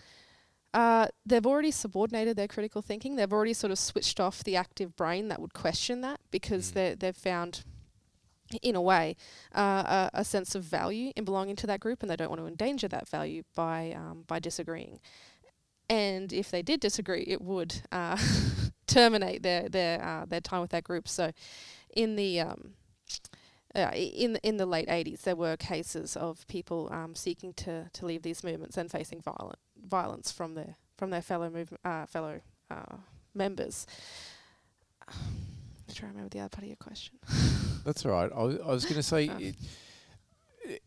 uh, 0.73 1.09
they've 1.27 1.47
already 1.47 1.71
subordinated 1.71 2.37
their 2.37 2.49
critical 2.49 2.81
thinking. 2.81 3.17
They've 3.17 3.33
already 3.33 3.55
sort 3.55 3.71
of 3.71 3.79
switched 3.79 4.19
off 4.21 4.43
the 4.45 4.57
active 4.57 4.97
brain 4.97 5.29
that 5.29 5.41
would 5.41 5.53
question 5.53 6.01
that 6.03 6.21
because 6.31 6.71
Mm. 6.71 6.75
they 6.75 6.95
they've 6.95 7.17
found, 7.17 7.65
in 8.63 8.75
a 8.77 8.83
way, 8.83 9.17
uh, 9.55 10.09
a, 10.15 10.21
a 10.21 10.25
sense 10.25 10.55
of 10.55 10.63
value 10.65 11.13
in 11.17 11.25
belonging 11.25 11.57
to 11.57 11.67
that 11.67 11.81
group, 11.81 12.03
and 12.03 12.11
they 12.11 12.17
don't 12.17 12.29
want 12.29 12.41
to 12.41 12.47
endanger 12.47 12.89
that 12.89 13.09
value 13.09 13.43
by 13.55 13.93
um, 13.97 14.25
by 14.27 14.39
disagreeing. 14.39 15.01
And 15.89 16.33
if 16.33 16.51
they 16.51 16.63
did 16.63 16.81
disagree, 16.81 17.25
it 17.27 17.43
would 17.43 17.83
uh, 17.93 18.19
terminate 18.87 19.43
their 19.43 19.69
their 19.69 20.03
uh, 20.03 20.25
their 20.27 20.41
time 20.41 20.61
with 20.61 20.71
that 20.71 20.85
group. 20.85 21.09
So, 21.09 21.33
in 21.91 22.17
the 22.17 22.41
um, 22.41 22.75
uh, 23.75 23.91
in 23.95 24.37
in 24.43 24.57
the 24.57 24.67
late 24.67 24.89
80s, 24.89 25.23
there 25.23 25.37
were 25.37 25.57
cases 25.57 26.17
of 26.17 26.47
people 26.47 26.89
um, 26.93 27.15
seeking 27.15 27.53
to, 27.55 27.89
to 27.93 28.07
leave 28.07 28.23
these 28.23 28.45
movements 28.45 28.77
and 28.77 28.91
facing 28.91 29.21
violent 29.21 29.59
violence 29.85 30.31
from 30.31 30.55
their 30.55 30.77
from 30.97 31.11
their 31.11 31.23
fellow 31.23 31.51
move, 31.51 31.73
uh, 31.85 32.07
fellow 32.07 32.41
uh, 32.71 32.97
members. 33.35 33.87
I'm 35.09 35.95
trying 35.95 36.13
to 36.13 36.17
remember 36.17 36.31
the 36.31 36.41
other 36.41 36.49
part 36.49 36.63
of 36.63 36.69
your 36.69 36.77
question. 36.77 37.19
That's 37.85 38.07
all 38.07 38.13
right. 38.13 38.31
I 38.35 38.43
was, 38.43 38.59
I 38.61 38.69
was 38.69 38.85
going 38.85 38.97
to 38.97 39.03
say 39.03 39.29
Oh. 39.29 39.37
it, 39.39 39.55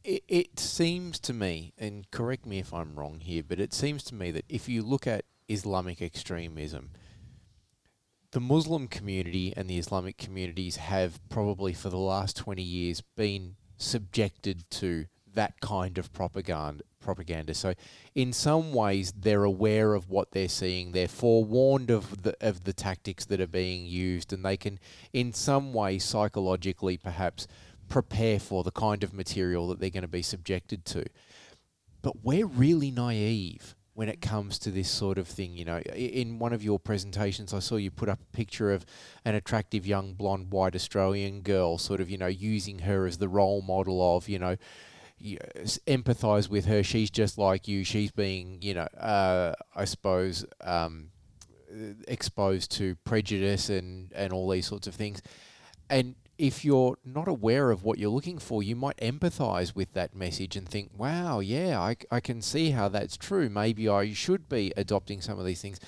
it. 0.04 0.24
It 0.28 0.60
seems 0.60 1.20
to 1.22 1.34
me, 1.34 1.74
and 1.78 2.10
correct 2.12 2.46
me 2.46 2.60
if 2.60 2.74
I'm 2.74 2.96
wrong 2.96 3.20
here, 3.20 3.44
but 3.48 3.60
it 3.60 3.74
seems 3.74 4.04
to 4.06 4.16
me 4.16 4.32
that 4.32 4.46
if 4.50 4.68
you 4.68 4.84
look 4.84 5.08
at 5.08 5.26
Islamic 5.48 6.02
extremism, 6.02 6.92
the 8.32 8.40
Muslim 8.40 8.88
community 8.88 9.54
and 9.56 9.70
the 9.70 9.78
Islamic 9.78 10.18
communities 10.18 10.76
have 10.78 11.20
probably 11.30 11.74
for 11.74 11.90
the 11.90 11.98
last 11.98 12.36
20 12.38 12.62
years 12.62 13.02
been 13.16 13.56
subjected 13.78 14.70
to 14.70 15.06
that 15.34 15.60
kind 15.62 15.98
of 15.98 16.12
propaganda 16.12 16.84
propaganda 17.00 17.54
so 17.54 17.74
in 18.16 18.34
some 18.34 18.74
ways 18.74 19.13
they're 19.16 19.44
aware 19.44 19.94
of 19.94 20.10
what 20.10 20.32
they're 20.32 20.50
seeing 20.50 20.92
they're 20.92 21.08
forewarned 21.08 21.92
of 21.92 22.24
the 22.24 22.36
of 22.42 22.63
the 22.63 22.74
tactics 22.74 23.24
that 23.26 23.40
are 23.40 23.48
being 23.48 23.86
used 23.86 24.34
and 24.34 24.44
they 24.44 24.58
can 24.58 24.80
in 25.13 25.32
some 25.32 25.74
way 25.74 26.00
psychologically 26.00 26.98
perhaps 26.98 27.48
prepare 27.89 28.39
for 28.39 28.63
the 28.63 28.71
kind 28.71 29.04
of 29.04 29.13
material 29.13 29.67
that 29.67 29.80
they're 29.80 29.89
going 29.89 30.02
to 30.02 30.08
be 30.08 30.21
subjected 30.21 30.86
to 30.86 31.06
but 32.02 32.23
we're 32.23 32.45
really 32.45 32.91
naive 32.91 33.76
when 33.93 34.10
it 34.10 34.21
comes 34.21 34.60
to 34.60 34.71
this 34.71 34.89
sort 34.89 35.17
of 35.17 35.28
thing. 35.28 35.58
You 35.58 35.65
know, 35.65 35.80
in 35.80 36.39
one 36.39 36.54
of 36.54 36.63
your 36.63 36.80
presentations, 36.80 37.54
I 37.54 37.60
saw 37.60 37.76
you 37.76 37.91
put 37.91 38.10
up 38.10 38.19
a 38.21 38.36
picture 38.38 38.71
of 38.71 38.86
an 39.26 39.36
attractive 39.36 39.86
young 39.88 40.13
blonde 40.13 40.52
white 40.52 40.76
Australian 40.76 41.41
girl, 41.41 41.78
sort 41.78 42.00
of, 42.00 42.10
you 42.10 42.17
know, 42.17 42.28
using 42.28 42.80
her 42.80 43.06
as 43.06 43.17
the 43.17 43.28
role 43.28 43.62
model 43.62 44.15
of, 44.15 44.30
you 44.30 44.39
know, 44.39 44.56
empathize 45.19 46.47
with 46.47 46.65
her. 46.65 46.84
She's 46.84 47.10
just 47.10 47.38
like 47.38 47.67
you. 47.67 47.84
She's 47.84 48.12
being, 48.12 48.60
you 48.62 48.76
know, 48.76 48.88
uh, 48.97 49.54
I 49.76 49.86
suppose, 49.86 50.45
um, 50.62 51.10
exposed 52.08 52.71
to 52.78 52.95
prejudice 53.04 53.69
and, 53.69 54.13
and 54.13 54.32
all 54.32 54.47
these 54.50 54.67
sorts 54.67 54.88
of 54.88 54.95
things. 54.95 55.21
And 55.89 56.15
if 56.38 56.63
you're 56.63 56.97
not 57.04 57.28
aware 57.28 57.71
of 57.71 57.84
what 57.84 57.97
you're 57.97 58.10
looking 58.10 58.38
for, 58.38 58.62
you 58.62 58.76
might 58.76 58.97
empathize 58.97 59.76
with 59.76 59.93
that 59.93 60.15
message 60.15 60.56
and 60.56 60.67
think, 60.67 60.91
wow, 60.95 61.39
yeah, 61.39 61.80
I, 61.80 61.95
I 62.12 62.19
can 62.19 62.41
see 62.41 62.71
how 62.71 62.89
that's 62.89 63.17
true. 63.17 63.50
Maybe 63.50 63.89
I 63.89 64.13
should 64.13 64.47
be 64.47 64.71
adopting 64.78 65.21
some 65.21 65.39
of 65.39 65.45
these 65.45 65.62
things. 65.62 65.80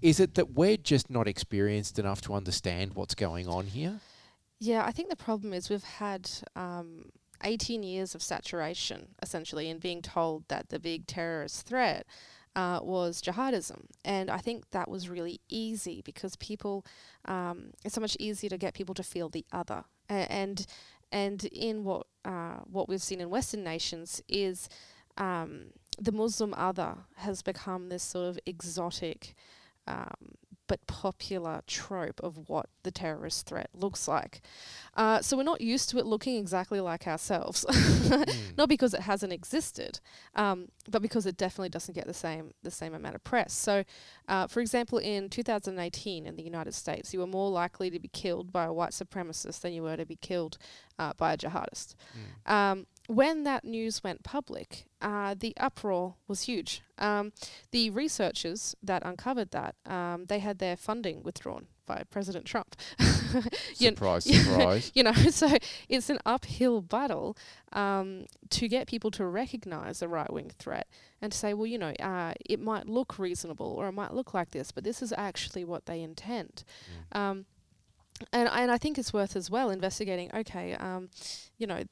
Is 0.00 0.18
it 0.18 0.34
that 0.34 0.52
we're 0.52 0.78
just 0.78 1.10
not 1.10 1.28
experienced 1.28 1.98
enough 1.98 2.20
to 2.22 2.34
understand 2.34 2.94
what's 2.94 3.14
going 3.14 3.46
on 3.46 3.66
here? 3.66 4.00
Yeah, 4.58 4.84
I 4.84 4.92
think 4.92 5.10
the 5.10 5.16
problem 5.16 5.52
is 5.52 5.68
we've 5.68 5.82
had 5.82 6.30
um, 6.56 7.10
18 7.44 7.82
years 7.82 8.14
of 8.14 8.22
saturation, 8.22 9.08
essentially, 9.22 9.68
in 9.68 9.78
being 9.78 10.02
told 10.02 10.48
that 10.48 10.70
the 10.70 10.78
big 10.78 11.06
terrorist 11.06 11.66
threat 11.66 12.06
uh, 12.54 12.80
was 12.82 13.22
jihadism. 13.22 13.86
And 14.04 14.30
I 14.30 14.38
think 14.38 14.70
that 14.70 14.88
was 14.88 15.08
really 15.08 15.40
easy 15.48 16.02
because 16.04 16.36
people, 16.36 16.84
um, 17.24 17.72
it's 17.84 17.94
so 17.94 18.00
much 18.00 18.16
easier 18.20 18.50
to 18.50 18.58
get 18.58 18.74
people 18.74 18.94
to 18.94 19.02
feel 19.02 19.28
the 19.28 19.44
other. 19.52 19.84
A- 20.10 20.30
and 20.30 20.66
and 21.10 21.44
in 21.44 21.84
what 21.84 22.06
uh, 22.24 22.60
what 22.70 22.88
we've 22.88 23.02
seen 23.02 23.20
in 23.20 23.30
Western 23.30 23.62
nations 23.62 24.22
is 24.28 24.68
um, 25.18 25.66
the 25.98 26.12
Muslim 26.12 26.54
other 26.54 26.96
has 27.16 27.42
become 27.42 27.88
this 27.88 28.02
sort 28.02 28.28
of 28.28 28.38
exotic 28.46 29.34
um, 29.86 30.36
but 30.72 30.86
popular 30.86 31.60
trope 31.66 32.18
of 32.22 32.48
what 32.48 32.66
the 32.82 32.90
terrorist 32.90 33.44
threat 33.46 33.68
looks 33.74 34.08
like. 34.08 34.40
Uh, 34.96 35.20
so 35.20 35.36
we're 35.36 35.42
not 35.42 35.60
used 35.60 35.90
to 35.90 35.98
it 35.98 36.06
looking 36.06 36.36
exactly 36.38 36.80
like 36.80 37.06
ourselves, 37.06 37.66
Mm. 38.12 38.56
not 38.56 38.68
because 38.70 38.94
it 38.94 39.00
hasn't 39.00 39.32
existed, 39.32 40.00
um, 40.34 40.68
but 40.88 41.02
because 41.02 41.26
it 41.26 41.36
definitely 41.36 41.68
doesn't 41.68 41.94
get 41.94 42.06
the 42.06 42.14
same 42.14 42.52
the 42.62 42.70
same 42.70 42.94
amount 42.94 43.14
of 43.14 43.22
press. 43.24 43.52
So, 43.52 43.84
uh, 44.28 44.46
for 44.46 44.60
example, 44.60 44.98
in 44.98 45.28
2018 45.28 46.26
in 46.26 46.36
the 46.36 46.42
United 46.42 46.74
States, 46.74 47.12
you 47.12 47.20
were 47.20 47.26
more 47.26 47.50
likely 47.50 47.90
to 47.90 47.98
be 48.00 48.08
killed 48.08 48.50
by 48.50 48.64
a 48.64 48.72
white 48.72 48.92
supremacist 48.92 49.60
than 49.60 49.72
you 49.74 49.82
were 49.82 49.96
to 49.96 50.06
be 50.06 50.16
killed 50.16 50.56
uh, 50.98 51.12
by 51.18 51.32
a 51.34 51.36
jihadist. 51.36 51.94
Mm. 52.46 52.50
Um, 52.50 52.86
when 53.06 53.42
that 53.44 53.64
news 53.64 54.04
went 54.04 54.22
public, 54.22 54.86
uh, 55.00 55.34
the 55.38 55.54
uproar 55.56 56.14
was 56.28 56.42
huge. 56.42 56.82
Um, 56.98 57.32
the 57.72 57.90
researchers 57.90 58.76
that 58.82 59.02
uncovered 59.04 59.50
that, 59.50 59.74
um, 59.86 60.26
they 60.26 60.38
had 60.38 60.58
their 60.58 60.76
funding 60.76 61.22
withdrawn 61.22 61.66
by 61.84 62.04
President 62.10 62.44
Trump. 62.44 62.76
you 63.76 63.88
Surprise, 63.88 64.26
yeah. 64.26 64.38
surprise. 64.42 64.92
you 64.94 65.02
know, 65.02 65.12
so 65.12 65.56
it's 65.88 66.10
an 66.10 66.18
uphill 66.24 66.80
battle 66.80 67.36
um, 67.72 68.26
to 68.50 68.68
get 68.68 68.86
people 68.86 69.10
to 69.12 69.26
recognize 69.26 69.98
the 69.98 70.08
right 70.08 70.32
wing 70.32 70.52
threat 70.58 70.86
and 71.20 71.32
to 71.32 71.38
say, 71.38 71.54
well, 71.54 71.66
you 71.66 71.78
know, 71.78 71.92
uh, 72.00 72.34
it 72.48 72.60
might 72.60 72.88
look 72.88 73.18
reasonable 73.18 73.74
or 73.78 73.88
it 73.88 73.92
might 73.92 74.14
look 74.14 74.32
like 74.32 74.50
this, 74.50 74.70
but 74.70 74.84
this 74.84 75.02
is 75.02 75.12
actually 75.16 75.64
what 75.64 75.86
they 75.86 76.00
intend. 76.02 76.62
Mm. 77.12 77.18
Um, 77.18 77.46
and 78.32 78.48
and 78.48 78.70
I 78.70 78.78
think 78.78 78.98
it's 78.98 79.12
worth 79.12 79.34
as 79.34 79.50
well 79.50 79.70
investigating. 79.70 80.30
Okay, 80.32 80.74
um, 80.74 81.08
you 81.58 81.66
know, 81.66 81.82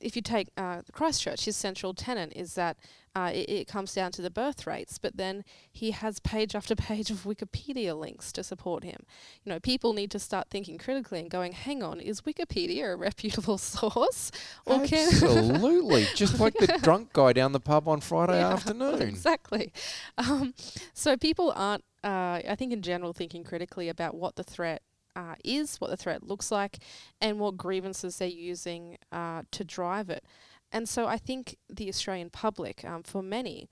if 0.00 0.16
you 0.16 0.22
take 0.22 0.48
uh, 0.56 0.82
Christchurch, 0.92 1.44
his 1.44 1.56
central 1.56 1.94
tenet 1.94 2.32
is 2.34 2.54
that 2.54 2.76
uh, 3.16 3.30
it, 3.34 3.48
it 3.50 3.66
comes 3.68 3.92
down 3.94 4.12
to 4.12 4.22
the 4.22 4.30
birth 4.30 4.66
rates, 4.66 4.98
but 4.98 5.16
then 5.16 5.42
he 5.72 5.90
has 5.90 6.20
page 6.20 6.54
after 6.54 6.76
page 6.76 7.10
of 7.10 7.24
Wikipedia 7.24 7.98
links 7.98 8.30
to 8.32 8.44
support 8.44 8.84
him. 8.84 9.00
You 9.44 9.52
know, 9.52 9.58
people 9.60 9.92
need 9.92 10.10
to 10.12 10.18
start 10.18 10.48
thinking 10.50 10.78
critically 10.78 11.18
and 11.20 11.30
going, 11.30 11.52
"Hang 11.52 11.82
on, 11.82 12.00
is 12.00 12.20
Wikipedia 12.22 12.92
a 12.92 12.96
reputable 13.08 13.58
source, 13.58 14.30
or 14.66 14.80
can 14.86 15.08
Absolutely. 15.08 16.06
Just 16.14 16.38
like 16.38 16.54
the 16.54 16.78
drunk 16.82 17.12
guy 17.12 17.32
down 17.32 17.52
the 17.52 17.60
pub 17.60 17.88
on 17.88 18.00
Friday 18.00 18.38
Yeah, 18.38 18.52
afternoon. 18.52 19.02
Exactly. 19.02 19.72
Um, 20.16 20.54
so 20.94 21.16
people 21.16 21.52
aren't, 21.56 21.84
uh, 22.04 22.40
I 22.48 22.54
think, 22.56 22.72
in 22.72 22.82
general, 22.82 23.12
thinking 23.12 23.42
critically 23.42 23.88
about 23.88 24.14
what 24.14 24.36
the 24.36 24.44
threat 24.44 24.82
uh, 25.18 25.34
is, 25.44 25.80
what 25.80 25.90
the 25.90 25.96
threat 25.96 26.22
looks 26.22 26.50
like, 26.52 26.78
and 27.20 27.38
what 27.40 27.56
grievances 27.56 28.18
they're 28.18 28.28
using 28.28 28.96
uh, 29.10 29.42
to 29.50 29.64
drive 29.64 30.08
it. 30.08 30.22
And 30.70 30.88
so 30.88 31.06
I 31.06 31.18
think 31.18 31.56
the 31.68 31.88
Australian 31.88 32.30
public, 32.30 32.84
um, 32.84 33.02
for 33.02 33.22
many, 33.22 33.68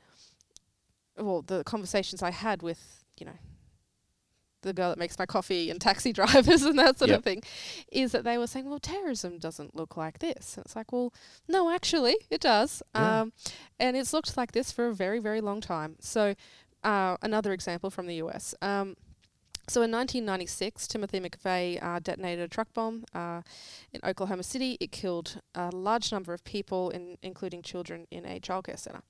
well, 1.17 1.43
the 1.43 1.63
conversations 1.65 2.23
I 2.23 2.31
had 2.33 2.63
with, 2.63 3.05
you 3.19 3.27
know, 3.27 3.39
the 4.63 4.73
girl 4.73 4.89
that 4.89 4.99
makes 4.99 5.19
my 5.19 5.27
coffee 5.27 5.71
and 5.71 5.81
taxi 5.81 6.13
drivers 6.21 6.63
and 6.63 6.79
that 6.79 6.99
sort 6.99 7.11
Yep. 7.11 7.19
of 7.19 7.25
thing, 7.25 7.43
is 7.93 8.13
that 8.13 8.25
they 8.25 8.37
were 8.39 8.47
saying, 8.49 8.69
well, 8.69 8.81
terrorism 8.81 9.39
doesn't 9.39 9.77
look 9.77 9.97
like 9.97 10.19
this. 10.19 10.57
And 10.57 10.67
it's 10.67 10.75
like, 10.75 10.91
well, 10.91 11.13
no, 11.47 11.71
actually, 11.71 12.17
it 12.31 12.41
does. 12.41 12.83
Yeah. 12.95 13.21
Um, 13.21 13.33
and 13.79 13.97
it's 13.97 14.13
looked 14.13 14.37
like 14.37 14.53
this 14.53 14.73
for 14.73 14.89
a 14.89 14.95
very, 14.95 15.21
very 15.21 15.41
long 15.41 15.61
time. 15.61 15.97
So, 16.01 16.35
uh, 16.83 17.17
another 17.23 17.53
example 17.53 17.91
from 17.91 18.07
the 18.07 18.17
US. 18.17 18.55
Um, 18.63 18.97
so 19.69 19.83
in 19.83 19.91
1996, 19.91 20.87
Timothy 20.87 21.21
McVeigh 21.21 21.83
uh, 21.83 21.99
detonated 21.99 22.45
a 22.45 22.49
truck 22.49 22.73
bomb 22.73 23.05
uh, 23.15 23.43
in 23.93 24.01
Oklahoma 24.05 24.43
City. 24.43 24.77
It 24.81 24.93
killed 24.93 25.41
a 25.55 25.71
large 25.71 26.13
number 26.13 26.33
of 26.33 26.45
people, 26.45 26.91
in, 26.91 27.19
including 27.23 27.63
children, 27.63 28.07
in 28.11 28.25
a 28.25 28.39
childcare 28.39 28.79
center. 28.79 29.03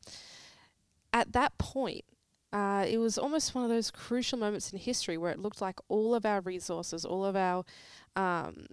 At 1.13 1.33
that 1.33 1.59
point, 1.59 2.05
uh, 2.53 2.87
it 2.89 2.99
was 2.99 3.19
almost 3.19 3.55
one 3.55 3.65
of 3.65 3.71
those 3.71 3.91
crucial 3.91 4.39
moments 4.39 4.73
in 4.73 4.79
history 4.79 5.19
where 5.19 5.31
it 5.31 5.39
looked 5.39 5.61
like 5.61 5.79
all 5.89 6.15
of 6.15 6.25
our 6.25 6.41
resources, 6.41 7.05
all 7.05 7.25
of 7.25 7.37
our 7.37 7.65
um, 8.15 8.67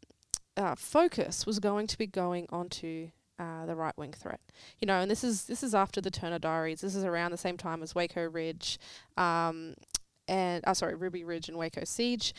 uh, 0.55 0.75
focus 0.75 1.45
was 1.45 1.59
going 1.59 1.87
to 1.87 1.97
be 1.97 2.07
going 2.07 2.45
onto 2.49 3.09
uh, 3.39 3.65
the 3.65 3.75
right 3.75 3.97
wing 3.97 4.13
threat. 4.13 4.39
You 4.79 4.85
know, 4.85 4.99
and 5.01 5.11
this 5.11 5.23
is 5.23 5.45
this 5.45 5.63
is 5.63 5.73
after 5.73 5.99
the 5.99 6.11
Turner 6.11 6.39
Diaries. 6.39 6.81
This 6.81 6.95
is 6.95 7.03
around 7.03 7.31
the 7.31 7.37
same 7.37 7.57
time 7.57 7.81
as 7.83 7.95
Waco 7.95 8.29
Ridge, 8.29 8.79
um, 9.17 9.73
and 10.27 10.63
uh, 10.65 10.73
sorry, 10.73 10.95
Ruby 10.95 11.23
Ridge 11.23 11.49
and 11.49 11.57
Waco 11.57 11.83
Siege. 11.83 12.33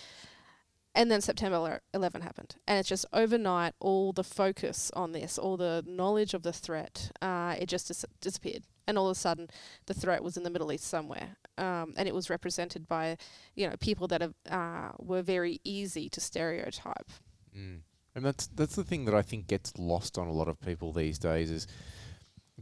And 0.97 1.11
then 1.11 1.21
September 1.21 1.81
11 1.93 2.21
happened, 2.21 2.55
and 2.69 2.79
it's 2.79 2.89
just 2.89 3.05
overnight. 3.13 3.75
All 3.81 4.13
the 4.13 4.23
focus 4.23 4.93
on 4.95 5.11
this, 5.11 5.39
all 5.39 5.57
the 5.57 5.83
knowledge 5.89 6.35
of 6.35 6.45
the 6.45 6.53
threat, 6.53 7.11
uh, 7.21 7.57
it 7.59 7.67
just 7.67 7.89
dis- 7.89 8.05
disappeared. 8.21 8.63
And 8.87 8.97
all 8.97 9.09
of 9.09 9.17
a 9.17 9.19
sudden, 9.19 9.49
the 9.87 9.95
threat 9.95 10.23
was 10.23 10.37
in 10.37 10.45
the 10.45 10.51
Middle 10.51 10.71
East 10.71 10.85
somewhere, 10.85 11.37
um, 11.59 11.95
and 11.97 12.07
it 12.07 12.15
was 12.15 12.31
represented 12.31 12.87
by, 12.87 13.17
you 13.57 13.69
know, 13.69 13.75
people 13.81 14.07
that 14.07 14.21
have, 14.21 14.35
uh, 14.49 14.93
were 15.01 15.23
very 15.23 15.61
easy 15.65 16.09
to 16.11 16.21
stereotype. 16.21 17.11
Mm. 17.57 17.81
And 18.15 18.25
that's 18.25 18.47
that's 18.47 18.77
the 18.77 18.85
thing 18.85 19.05
that 19.07 19.15
I 19.15 19.23
think 19.23 19.49
gets 19.49 19.77
lost 19.77 20.17
on 20.17 20.29
a 20.29 20.33
lot 20.33 20.47
of 20.47 20.61
people 20.61 20.93
these 20.93 21.19
days 21.19 21.51
is 21.51 21.67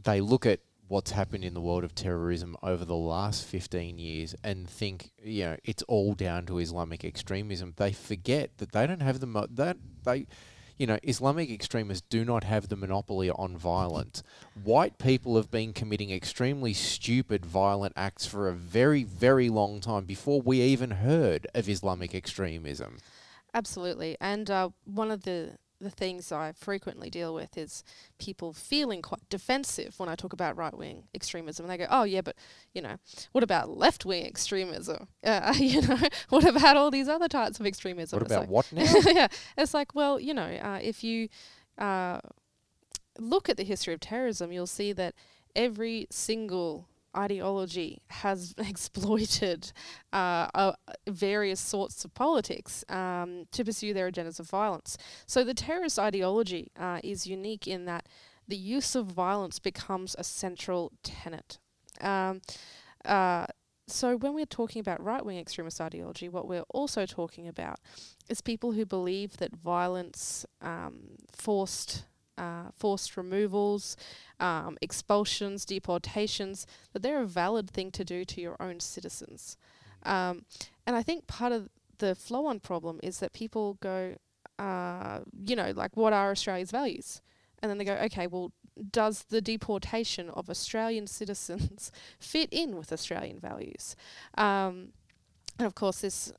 they 0.01 0.21
look 0.21 0.45
at 0.45 0.61
what's 0.87 1.11
happened 1.11 1.43
in 1.43 1.53
the 1.53 1.61
world 1.61 1.83
of 1.83 1.95
terrorism 1.95 2.55
over 2.61 2.85
the 2.85 2.95
last 2.95 3.45
15 3.45 3.97
years 3.97 4.35
and 4.43 4.69
think, 4.69 5.11
you 5.23 5.43
know, 5.43 5.57
it's 5.63 5.83
all 5.83 6.13
down 6.13 6.45
to 6.45 6.59
Islamic 6.59 7.03
extremism. 7.03 7.73
They 7.77 7.93
forget 7.93 8.57
that 8.57 8.71
they 8.71 8.85
don't 8.85 9.01
have 9.01 9.19
the 9.19 9.27
mo- 9.27 9.47
that 9.49 9.77
they 10.03 10.27
you 10.77 10.87
know, 10.87 10.97
Islamic 11.03 11.51
extremists 11.51 12.05
do 12.09 12.25
not 12.25 12.43
have 12.43 12.67
the 12.67 12.75
monopoly 12.75 13.29
on 13.29 13.55
violence. 13.55 14.23
White 14.63 14.97
people 14.97 15.35
have 15.37 15.51
been 15.51 15.71
committing 15.71 16.11
extremely 16.11 16.73
stupid 16.73 17.45
violent 17.45 17.93
acts 17.95 18.25
for 18.25 18.47
a 18.47 18.53
very, 18.53 19.03
very 19.03 19.49
long 19.49 19.79
time 19.81 20.05
before 20.05 20.41
we 20.41 20.61
even 20.61 20.91
heard 20.91 21.47
of 21.53 21.69
Islamic 21.69 22.15
extremism. 22.15 22.97
Absolutely. 23.53 24.17
And 24.19 24.49
uh, 24.49 24.69
one 24.85 25.11
of 25.11 25.23
the, 25.23 25.57
the 25.83 25.89
things 25.89 26.31
I 26.31 26.51
frequently 26.53 27.09
deal 27.09 27.33
with 27.33 27.57
is 27.57 27.83
people 28.17 28.53
feeling 28.53 29.01
quite 29.01 29.27
defensive 29.29 29.99
when 29.99 30.09
I 30.09 30.15
talk 30.15 30.33
about 30.33 30.57
right 30.57 30.75
wing 30.75 31.03
extremism. 31.13 31.65
And 31.65 31.71
they 31.71 31.77
go, 31.77 31.87
oh, 31.89 32.03
yeah, 32.03 32.21
but, 32.21 32.35
you 32.73 32.81
know, 32.81 32.97
what 33.31 33.43
about 33.43 33.69
left 33.77 34.05
wing 34.05 34.25
extremism? 34.25 35.07
Uh, 35.23 35.53
you 35.59 35.81
know, 35.81 35.97
what 36.29 36.45
about 36.45 36.77
all 36.77 36.89
these 36.89 37.07
other 37.07 37.27
types 37.27 37.59
of 37.59 37.65
extremism? 37.65 38.17
What 38.17 38.23
It's 38.23 38.31
about 38.31 38.41
like- 38.41 38.49
what 38.49 38.71
now? 38.73 39.11
yeah. 39.11 39.27
It's 39.57 39.73
like, 39.73 39.93
well, 39.93 40.19
you 40.19 40.33
know, 40.33 40.43
uh, 40.61 40.79
if 40.81 41.03
you 41.03 41.29
uh, 41.77 42.19
look 43.19 43.49
at 43.49 43.57
the 43.57 43.63
history 43.63 43.93
of 43.93 43.99
terrorism, 43.99 44.51
you'll 44.51 44.65
see 44.67 44.93
that 44.93 45.13
every 45.55 46.07
single 46.09 46.87
ideology 47.15 48.01
has 48.09 48.53
exploited 48.57 49.71
uh, 50.11 50.47
uh, 50.53 50.73
various 51.07 51.59
sorts 51.59 52.05
of 52.05 52.13
politics 52.13 52.83
um, 52.89 53.45
to 53.51 53.63
pursue 53.63 53.93
their 53.93 54.11
agendas 54.11 54.39
of 54.39 54.49
violence. 54.49 54.97
So 55.25 55.43
the 55.43 55.53
terrorist 55.53 55.99
ideology 55.99 56.71
uh, 56.77 56.99
is 57.03 57.27
unique 57.27 57.67
in 57.67 57.85
that 57.85 58.07
the 58.47 58.57
use 58.57 58.95
of 58.95 59.07
violence 59.07 59.59
becomes 59.59 60.15
a 60.17 60.23
central 60.23 60.91
tenet. 61.03 61.59
Um, 62.01 62.41
uh, 63.05 63.45
so 63.87 64.15
when 64.15 64.33
we're 64.33 64.45
talking 64.45 64.79
about 64.79 65.03
right-wing 65.03 65.37
extremist 65.37 65.81
ideology, 65.81 66.29
what 66.29 66.47
we're 66.47 66.63
also 66.69 67.05
talking 67.05 67.47
about 67.47 67.79
is 68.29 68.41
people 68.41 68.71
who 68.71 68.85
believe 68.85 69.37
that 69.37 69.55
violence, 69.55 70.45
um, 70.61 71.17
forced 71.31 72.05
uh, 72.37 72.71
forced 72.75 73.17
removals, 73.17 73.95
um, 74.39 74.77
expulsions, 74.81 75.65
deportations, 75.65 76.65
that 76.91 77.01
they're 77.01 77.21
a 77.21 77.27
valid 77.27 77.69
thing 77.69 77.91
to 77.91 78.03
do 78.03 78.25
to 78.25 78.41
your 78.41 78.55
own 78.59 78.79
citizens. 78.79 79.57
Um, 80.03 80.45
and 80.85 80.95
I 80.95 81.03
think 81.03 81.27
part 81.27 81.51
of 81.51 81.69
the 81.99 82.15
flow-on 82.15 82.59
problem 82.59 82.99
is 83.03 83.19
that 83.19 83.33
people 83.33 83.77
go, 83.81 84.15
uh, 84.59 85.19
you 85.45 85.55
know, 85.55 85.71
like, 85.75 85.95
what 85.95 86.13
are 86.13 86.31
Australia's 86.31 86.71
values? 86.71 87.21
And 87.61 87.69
then 87.69 87.77
they 87.77 87.85
go, 87.85 87.93
okay, 87.93 88.27
well, 88.27 88.51
does 88.91 89.23
the 89.29 89.41
deportation 89.41 90.29
of 90.29 90.49
Australian 90.49 91.07
citizens 91.19 91.91
fit 92.19 92.49
in 92.51 92.75
with 92.75 92.91
Australian 92.91 93.39
values? 93.39 93.95
Um, 94.37 94.89
and 95.59 95.67
of 95.67 95.75
course, 95.75 96.01
this 96.01 96.33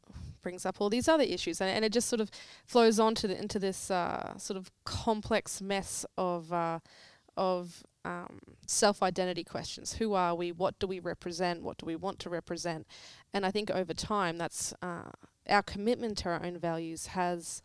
brings 0.45 0.65
up 0.65 0.77
all 0.81 0.89
these 0.89 1.09
other 1.09 1.25
issues, 1.25 1.61
and, 1.61 1.69
and 1.69 1.85
it 1.85 1.93
just 1.93 2.09
sort 2.09 2.21
of 2.21 2.31
flows 2.65 3.01
on 3.01 3.17
to 3.17 3.27
the, 3.27 3.37
into 3.37 3.59
this 3.59 3.91
uh, 3.91 4.39
sort 4.39 4.57
of 4.57 4.71
complex 4.85 5.61
mess 5.61 6.07
of 6.17 6.53
uh, 6.53 6.79
of 7.37 7.83
um, 8.05 8.39
self 8.67 9.03
identity 9.03 9.43
questions. 9.43 9.95
Who 9.95 10.15
are 10.15 10.37
we? 10.37 10.53
What 10.53 10.79
do 10.79 10.87
we 10.87 11.01
represent? 11.01 11.63
What 11.63 11.79
do 11.79 11.87
we 11.87 11.97
want 11.97 12.21
to 12.21 12.31
represent? 12.31 12.87
And 13.33 13.45
I 13.45 13.51
think 13.51 13.71
over 13.71 13.93
time, 13.93 14.39
that's 14.39 14.73
uh, 14.83 15.11
our 15.49 15.63
commitment 15.63 16.19
to 16.19 16.29
our 16.29 16.45
own 16.45 16.59
values 16.59 17.09
has 17.09 17.63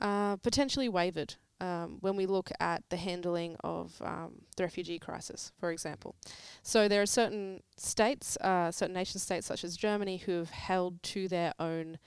uh, 0.00 0.36
potentially 0.36 0.88
wavered 0.88 1.34
um, 1.60 1.98
when 2.00 2.16
we 2.16 2.26
look 2.26 2.50
at 2.60 2.82
the 2.90 2.96
handling 2.96 3.56
of 3.62 4.00
um, 4.04 4.42
the 4.56 4.64
refugee 4.64 4.98
crisis, 4.98 5.52
for 5.58 5.70
example. 5.70 6.14
So 6.62 6.88
there 6.88 7.02
are 7.02 7.06
certain 7.06 7.62
states, 7.76 8.36
uh, 8.40 8.70
certain 8.70 8.94
nation 8.94 9.20
states 9.20 9.46
such 9.46 9.64
as 9.64 9.76
Germany, 9.76 10.18
who 10.18 10.32
have 10.32 10.50
held 10.50 11.02
to 11.04 11.28
their 11.28 11.54
own 11.58 11.98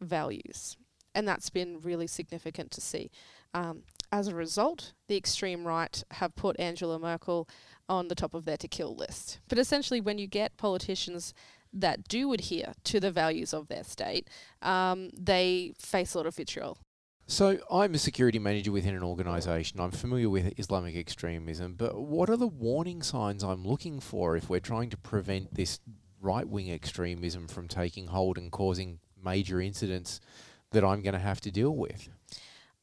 values. 0.00 0.76
And 1.14 1.28
that's 1.28 1.50
been 1.50 1.80
really 1.80 2.06
significant 2.08 2.70
to 2.72 2.80
see. 2.80 3.10
Um, 3.52 3.82
as 4.10 4.28
a 4.28 4.34
result, 4.34 4.92
the 5.08 5.16
extreme 5.16 5.66
right 5.66 6.02
have 6.12 6.34
put 6.34 6.58
Angela 6.58 6.98
Merkel 6.98 7.48
on 7.88 8.08
the 8.08 8.14
top 8.14 8.34
of 8.34 8.44
their 8.44 8.56
to 8.56 8.68
kill 8.68 8.94
list. 8.94 9.40
But 9.48 9.58
essentially, 9.58 10.00
when 10.00 10.18
you 10.18 10.26
get 10.26 10.56
politicians 10.56 11.34
that 11.72 12.06
do 12.08 12.32
adhere 12.32 12.74
to 12.84 13.00
the 13.00 13.10
values 13.10 13.52
of 13.52 13.68
their 13.68 13.84
state, 13.84 14.28
um, 14.62 15.10
they 15.18 15.72
face 15.78 16.14
a 16.14 16.18
lot 16.18 16.26
of 16.26 16.36
vitriol. 16.36 16.78
So, 17.26 17.58
I'm 17.70 17.94
a 17.94 17.98
security 17.98 18.38
manager 18.38 18.70
within 18.70 18.94
an 18.94 19.02
organisation. 19.02 19.80
I'm 19.80 19.90
familiar 19.90 20.28
with 20.28 20.58
Islamic 20.58 20.94
extremism, 20.94 21.74
but 21.74 21.98
what 21.98 22.28
are 22.28 22.36
the 22.36 22.46
warning 22.46 23.02
signs 23.02 23.42
I'm 23.42 23.64
looking 23.64 23.98
for 23.98 24.36
if 24.36 24.50
we're 24.50 24.60
trying 24.60 24.90
to 24.90 24.98
prevent 24.98 25.54
this 25.54 25.80
right 26.20 26.46
wing 26.46 26.70
extremism 26.70 27.48
from 27.48 27.66
taking 27.66 28.08
hold 28.08 28.36
and 28.36 28.52
causing 28.52 28.98
major 29.22 29.58
incidents 29.58 30.20
that 30.72 30.84
I'm 30.84 31.00
going 31.00 31.14
to 31.14 31.18
have 31.18 31.40
to 31.42 31.50
deal 31.50 31.74
with? 31.74 32.10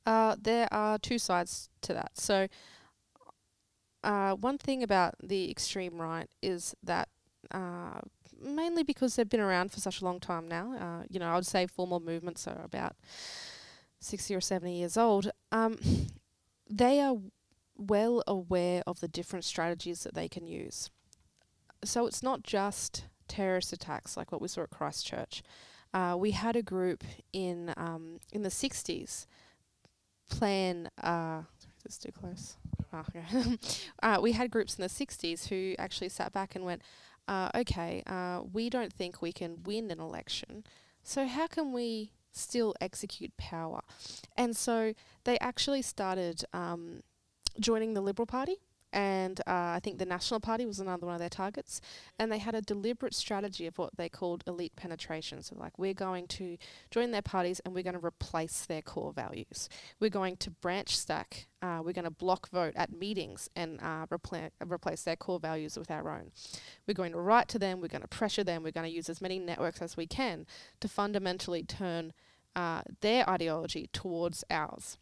Uh, 0.07 0.35
there 0.41 0.67
are 0.71 0.97
two 0.97 1.19
sides 1.19 1.69
to 1.81 1.93
that. 1.93 2.17
So, 2.17 2.47
uh, 4.03 4.33
one 4.33 4.57
thing 4.57 4.81
about 4.81 5.15
the 5.21 5.51
extreme 5.51 6.01
right 6.01 6.27
is 6.41 6.75
that 6.81 7.09
uh, 7.51 7.99
mainly 8.41 8.81
because 8.81 9.15
they've 9.15 9.29
been 9.29 9.39
around 9.39 9.71
for 9.71 9.79
such 9.79 10.01
a 10.01 10.05
long 10.05 10.19
time 10.19 10.47
now, 10.47 10.73
uh, 10.79 11.03
you 11.09 11.19
know, 11.19 11.27
I 11.27 11.35
would 11.35 11.45
say 11.45 11.67
formal 11.67 11.99
movements 11.99 12.47
are 12.47 12.63
about 12.63 12.95
60 14.01 14.35
or 14.35 14.41
70 14.41 14.75
years 14.75 14.97
old, 14.97 15.31
um, 15.51 15.77
they 16.69 16.99
are 16.99 17.17
well 17.77 18.23
aware 18.27 18.83
of 18.85 18.99
the 18.99 19.07
different 19.07 19.45
strategies 19.45 20.03
that 20.03 20.13
they 20.13 20.27
can 20.27 20.45
use. 20.45 20.89
So 21.83 22.05
it's 22.05 22.21
not 22.21 22.43
just 22.43 23.05
terrorist 23.27 23.71
attacks 23.71 24.17
like 24.17 24.31
what 24.31 24.41
we 24.41 24.47
saw 24.47 24.63
at 24.63 24.69
Christchurch. 24.69 25.41
Uh, 25.93 26.15
we 26.17 26.31
had 26.31 26.55
a 26.55 26.61
group 26.61 27.03
in 27.33 27.73
um, 27.77 28.19
in 28.31 28.43
the 28.43 28.49
60s 28.49 29.25
plan. 30.29 30.89
Uh, 31.01 31.43
sorry, 31.57 31.73
is 31.77 31.83
this 31.83 31.97
too 31.97 32.11
close? 32.11 32.57
Oh, 32.93 33.03
uh, 34.03 34.19
we 34.21 34.33
had 34.33 34.51
groups 34.51 34.75
in 34.77 34.81
the 34.81 34.89
60s 34.89 35.47
who 35.47 35.75
actually 35.79 36.09
sat 36.09 36.33
back 36.33 36.55
and 36.55 36.65
went, 36.65 36.81
uh, 37.27 37.49
okay, 37.55 38.03
uh, 38.05 38.41
we 38.51 38.69
don't 38.69 38.91
think 38.91 39.21
we 39.21 39.31
can 39.31 39.63
win 39.63 39.91
an 39.91 39.99
election, 39.99 40.65
so 41.03 41.25
how 41.25 41.47
can 41.47 41.71
we 41.71 42.11
still 42.31 42.75
execute 42.81 43.35
power. 43.37 43.81
And 44.35 44.55
so 44.55 44.93
they 45.23 45.37
actually 45.39 45.81
started 45.81 46.43
um, 46.53 47.01
joining 47.59 47.93
the 47.93 48.01
Liberal 48.01 48.25
Party. 48.25 48.57
And 48.93 49.39
uh, 49.41 49.75
I 49.75 49.79
think 49.81 49.97
the 49.97 50.05
National 50.05 50.39
Party 50.39 50.65
was 50.65 50.79
another 50.79 51.05
one 51.05 51.15
of 51.15 51.19
their 51.19 51.29
targets. 51.29 51.81
And 52.19 52.31
they 52.31 52.37
had 52.39 52.55
a 52.55 52.61
deliberate 52.61 53.13
strategy 53.13 53.65
of 53.67 53.77
what 53.77 53.95
they 53.97 54.09
called 54.09 54.43
elite 54.47 54.75
penetration. 54.75 55.41
So, 55.43 55.55
like, 55.57 55.77
we're 55.79 55.93
going 55.93 56.27
to 56.27 56.57
join 56.89 57.11
their 57.11 57.21
parties 57.21 57.59
and 57.61 57.73
we're 57.73 57.83
going 57.83 57.99
to 57.99 58.05
replace 58.05 58.65
their 58.65 58.81
core 58.81 59.13
values. 59.13 59.69
We're 59.99 60.09
going 60.09 60.37
to 60.37 60.51
branch 60.51 60.97
stack. 60.97 61.47
Uh, 61.61 61.81
we're 61.83 61.93
going 61.93 62.05
to 62.05 62.11
block 62.11 62.49
vote 62.49 62.73
at 62.75 62.91
meetings 62.91 63.49
and 63.55 63.79
uh, 63.81 64.07
repla- 64.07 64.49
replace 64.65 65.03
their 65.03 65.15
core 65.15 65.39
values 65.39 65.77
with 65.77 65.91
our 65.91 66.09
own. 66.09 66.31
We're 66.87 66.95
going 66.95 67.11
to 67.11 67.19
write 67.19 67.47
to 67.49 67.59
them. 67.59 67.81
We're 67.81 67.87
going 67.87 68.01
to 68.01 68.07
pressure 68.07 68.43
them. 68.43 68.63
We're 68.63 68.71
going 68.71 68.89
to 68.89 68.95
use 68.95 69.09
as 69.09 69.21
many 69.21 69.39
networks 69.39 69.81
as 69.81 69.95
we 69.95 70.07
can 70.07 70.47
to 70.79 70.87
fundamentally 70.87 71.63
turn 71.63 72.13
uh, 72.55 72.81
their 73.01 73.29
ideology 73.29 73.89
towards 73.93 74.43
ours. 74.49 74.97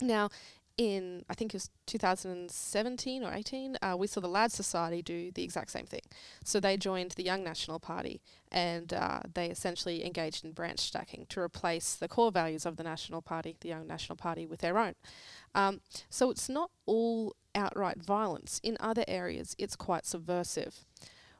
Now, 0.00 0.30
in 0.78 1.24
I 1.28 1.34
think 1.34 1.54
it 1.54 1.56
was 1.56 1.70
2017 1.86 3.24
or 3.24 3.32
18, 3.32 3.78
uh, 3.80 3.96
we 3.98 4.06
saw 4.06 4.20
the 4.20 4.28
Lad 4.28 4.52
Society 4.52 5.02
do 5.02 5.30
the 5.32 5.42
exact 5.42 5.70
same 5.70 5.86
thing. 5.86 6.02
So 6.44 6.60
they 6.60 6.76
joined 6.76 7.12
the 7.12 7.24
Young 7.24 7.42
National 7.42 7.78
Party 7.78 8.20
and 8.52 8.92
uh, 8.92 9.20
they 9.32 9.48
essentially 9.48 10.04
engaged 10.04 10.44
in 10.44 10.52
branch 10.52 10.80
stacking 10.80 11.26
to 11.30 11.40
replace 11.40 11.94
the 11.94 12.08
core 12.08 12.30
values 12.30 12.66
of 12.66 12.76
the 12.76 12.82
National 12.82 13.22
Party, 13.22 13.56
the 13.60 13.68
Young 13.68 13.86
National 13.86 14.16
Party, 14.16 14.46
with 14.46 14.60
their 14.60 14.78
own. 14.78 14.94
Um, 15.54 15.80
so 16.10 16.30
it's 16.30 16.48
not 16.48 16.70
all 16.84 17.34
outright 17.54 18.02
violence. 18.02 18.60
In 18.62 18.76
other 18.78 19.04
areas, 19.08 19.54
it's 19.58 19.76
quite 19.76 20.04
subversive. 20.04 20.84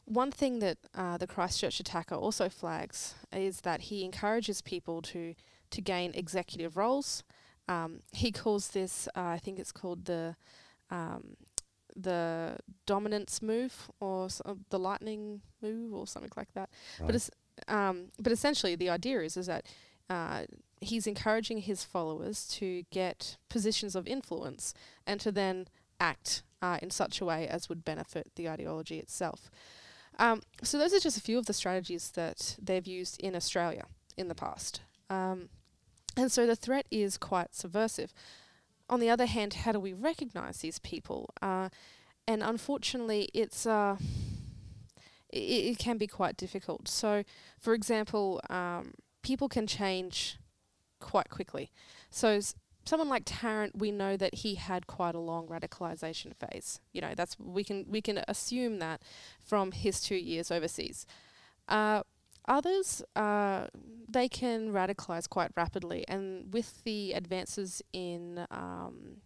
One 0.07 0.31
thing 0.31 0.61
that 0.61 0.79
uh, 0.95 1.19
the 1.19 1.27
Christchurch 1.27 1.81
attacker 1.81 2.15
also 2.15 2.49
flags 2.49 3.15
is 3.33 3.63
that 3.63 3.83
he 3.83 4.05
encourages 4.05 4.63
people 4.63 5.03
to 5.03 5.35
to 5.69 5.81
gain 5.81 6.13
executive 6.15 6.77
roles. 6.77 7.25
Um, 7.69 8.01
he 8.13 8.31
calls 8.31 8.69
this, 8.69 9.09
uh, 9.17 9.21
I 9.21 9.39
think 9.39 9.59
it's 9.59 9.73
called 9.73 10.05
the 10.05 10.37
um, 10.91 11.37
the 11.97 12.59
dominance 12.85 13.41
move 13.41 13.91
or 14.01 14.29
uh, 14.45 14.55
the 14.69 14.79
lightning 14.79 15.41
move 15.63 15.95
or 15.95 16.07
something 16.07 16.31
like 16.37 16.53
that. 16.53 16.69
Right. 17.01 17.13
But 17.13 17.75
um, 17.75 18.09
but 18.21 18.33
essentially 18.33 18.77
the 18.77 18.91
idea 18.91 19.21
is 19.21 19.37
is 19.37 19.47
that 19.47 19.67
uh, 20.11 20.43
he's 20.81 21.07
encouraging 21.07 21.59
his 21.59 21.85
followers 21.85 22.47
to 22.47 22.85
get 22.91 23.39
positions 23.49 23.97
of 23.97 24.07
influence 24.07 24.75
and 25.07 25.19
to 25.21 25.33
then 25.33 25.67
act 25.99 26.43
uh, 26.63 26.79
in 26.83 26.91
such 26.91 27.21
a 27.21 27.25
way 27.25 27.49
as 27.49 27.69
would 27.69 27.85
benefit 27.85 28.31
the 28.37 28.49
ideology 28.49 28.99
itself. 28.99 29.51
Um, 30.19 30.43
so 30.63 30.79
those 30.79 30.95
are 30.95 31.01
just 31.01 31.19
a 31.19 31.23
few 31.23 31.39
of 31.39 31.47
the 31.47 31.53
strategies 31.53 32.11
that 32.13 32.57
they've 32.63 32.87
used 32.87 33.21
in 33.21 33.35
Australia 33.35 33.87
in 34.17 34.29
the 34.29 34.35
past. 34.35 34.81
Um, 35.11 35.49
and 36.17 36.33
so 36.33 36.47
the 36.47 36.57
threat 36.57 36.87
is 36.91 37.19
quite 37.19 37.55
subversive. 37.55 38.13
On 38.89 39.01
the 39.01 39.11
other 39.11 39.27
hand, 39.27 39.55
how 39.55 39.73
do 39.73 39.81
we 39.81 39.93
recognize 39.93 40.59
these 40.59 40.79
people? 40.79 41.31
Uh, 41.43 41.69
and 42.27 42.43
unfortunately, 42.43 43.29
it's 43.35 43.67
uh, 43.67 43.97
it, 45.29 45.39
it, 45.39 45.79
can 45.79 45.99
be 45.99 46.07
quite 46.07 46.37
difficult. 46.37 46.89
So, 46.89 47.25
for 47.59 47.75
example, 47.75 48.41
um, 48.49 48.95
people 49.23 49.49
can 49.49 49.67
change 49.67 50.39
quite 51.01 51.31
quickly. 51.31 51.71
So, 52.11 52.41
someone 52.85 53.09
like 53.09 53.23
Tarrant, 53.27 53.77
we 53.77 53.91
know 53.91 54.17
that 54.17 54.37
he 54.37 54.55
had 54.55 54.87
quite 54.87 55.15
a 55.15 55.21
long 55.21 55.47
radicalization 55.49 56.33
phase. 56.35 56.81
You 56.93 57.01
know, 57.01 57.15
that's 57.17 57.37
we 57.39 57.65
can 57.65 57.85
we 57.89 58.01
can 58.01 58.23
assume 58.29 58.79
that 58.79 59.03
from 59.45 59.73
his 59.73 60.01
two 60.01 60.17
years 60.17 60.51
overseas. 60.51 61.07
Uh, 61.69 62.03
others, 62.49 63.03
uh, 63.15 63.67
they 64.09 64.29
can 64.29 64.73
radicalize 64.73 65.29
quite 65.29 65.51
rapidly, 65.57 66.05
and 66.09 66.53
with 66.53 66.83
the 66.85 67.13
advances 67.13 67.83
in 67.93 68.47
um, 68.51 69.19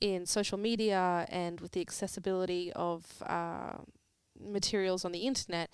in 0.00 0.26
social 0.26 0.58
media 0.58 1.26
and 1.28 1.60
with 1.60 1.72
the 1.72 1.80
accessibility 1.80 2.72
of 2.74 3.22
uh, 3.26 3.76
materials 4.38 5.04
on 5.04 5.12
the 5.12 5.20
internet, 5.20 5.70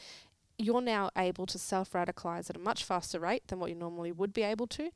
you're 0.58 0.80
now 0.80 1.10
able 1.16 1.46
to 1.46 1.58
self 1.58 1.92
radicalize 1.92 2.50
at 2.50 2.56
a 2.56 2.60
much 2.60 2.84
faster 2.84 3.18
rate 3.18 3.48
than 3.48 3.58
what 3.58 3.70
you 3.70 3.76
normally 3.76 4.12
would 4.12 4.32
be 4.32 4.42
able 4.42 4.66
to. 4.66 4.90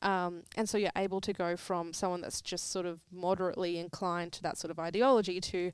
Um, 0.00 0.44
and 0.56 0.68
so 0.68 0.78
you're 0.78 0.92
able 0.96 1.20
to 1.20 1.32
go 1.32 1.56
from 1.56 1.92
someone 1.92 2.20
that's 2.20 2.40
just 2.40 2.70
sort 2.70 2.86
of 2.86 3.00
moderately 3.10 3.78
inclined 3.78 4.32
to 4.34 4.42
that 4.42 4.56
sort 4.56 4.70
of 4.70 4.78
ideology 4.78 5.40
to, 5.40 5.72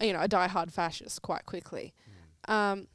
you 0.00 0.12
know, 0.12 0.20
a 0.20 0.26
die-hard 0.26 0.72
fascist 0.72 1.22
quite 1.22 1.46
quickly. 1.46 1.94
Mm. 2.48 2.52
Um, 2.52 2.86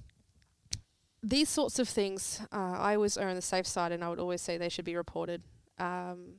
these 1.24 1.50
sorts 1.50 1.80
of 1.80 1.90
things, 1.90 2.42
uh, 2.52 2.76
I 2.78 2.96
always 2.96 3.18
are 3.18 3.28
on 3.28 3.36
the 3.36 3.42
safe 3.42 3.68
side, 3.68 3.92
and 3.92 4.04
I 4.04 4.10
would 4.10 4.20
always 4.20 4.42
say 4.42 4.58
they 4.58 4.70
should 4.70 4.86
be 4.86 4.96
reported 4.96 5.42
um, 5.80 6.36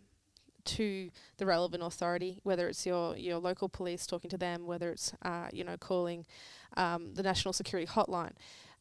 to 0.64 1.10
the 1.38 1.46
relevant 1.46 1.82
authority, 1.82 2.40
whether 2.42 2.68
it's 2.68 2.86
your 2.86 3.16
your 3.16 3.38
local 3.38 3.68
police 3.68 4.06
talking 4.06 4.30
to 4.30 4.38
them, 4.38 4.66
whether 4.66 4.90
it's 4.90 5.12
uh, 5.22 5.48
you 5.52 5.64
know 5.64 5.76
calling 5.76 6.26
um, 6.76 7.14
the 7.14 7.22
national 7.22 7.52
security 7.52 7.90
hotline. 7.90 8.32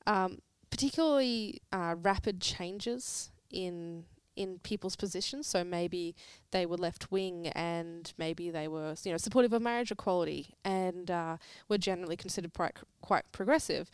Um, 0.05 0.39
particularly 0.69 1.61
uh, 1.71 1.95
rapid 2.01 2.41
changes 2.41 3.31
in 3.49 4.05
in 4.37 4.59
people's 4.59 4.95
positions. 4.95 5.47
So 5.47 5.63
maybe 5.63 6.15
they 6.51 6.65
were 6.65 6.77
left 6.77 7.11
wing 7.11 7.47
and 7.47 8.13
maybe 8.17 8.49
they 8.51 8.67
were, 8.67 8.95
you 9.03 9.11
know, 9.11 9.17
supportive 9.17 9.51
of 9.51 9.61
marriage 9.61 9.91
equality 9.91 10.53
and 10.63 11.09
uh, 11.09 11.37
were 11.67 11.79
generally 11.79 12.15
considered 12.15 12.53
quite, 12.53 12.77
quite 13.01 13.23
progressive. 13.31 13.89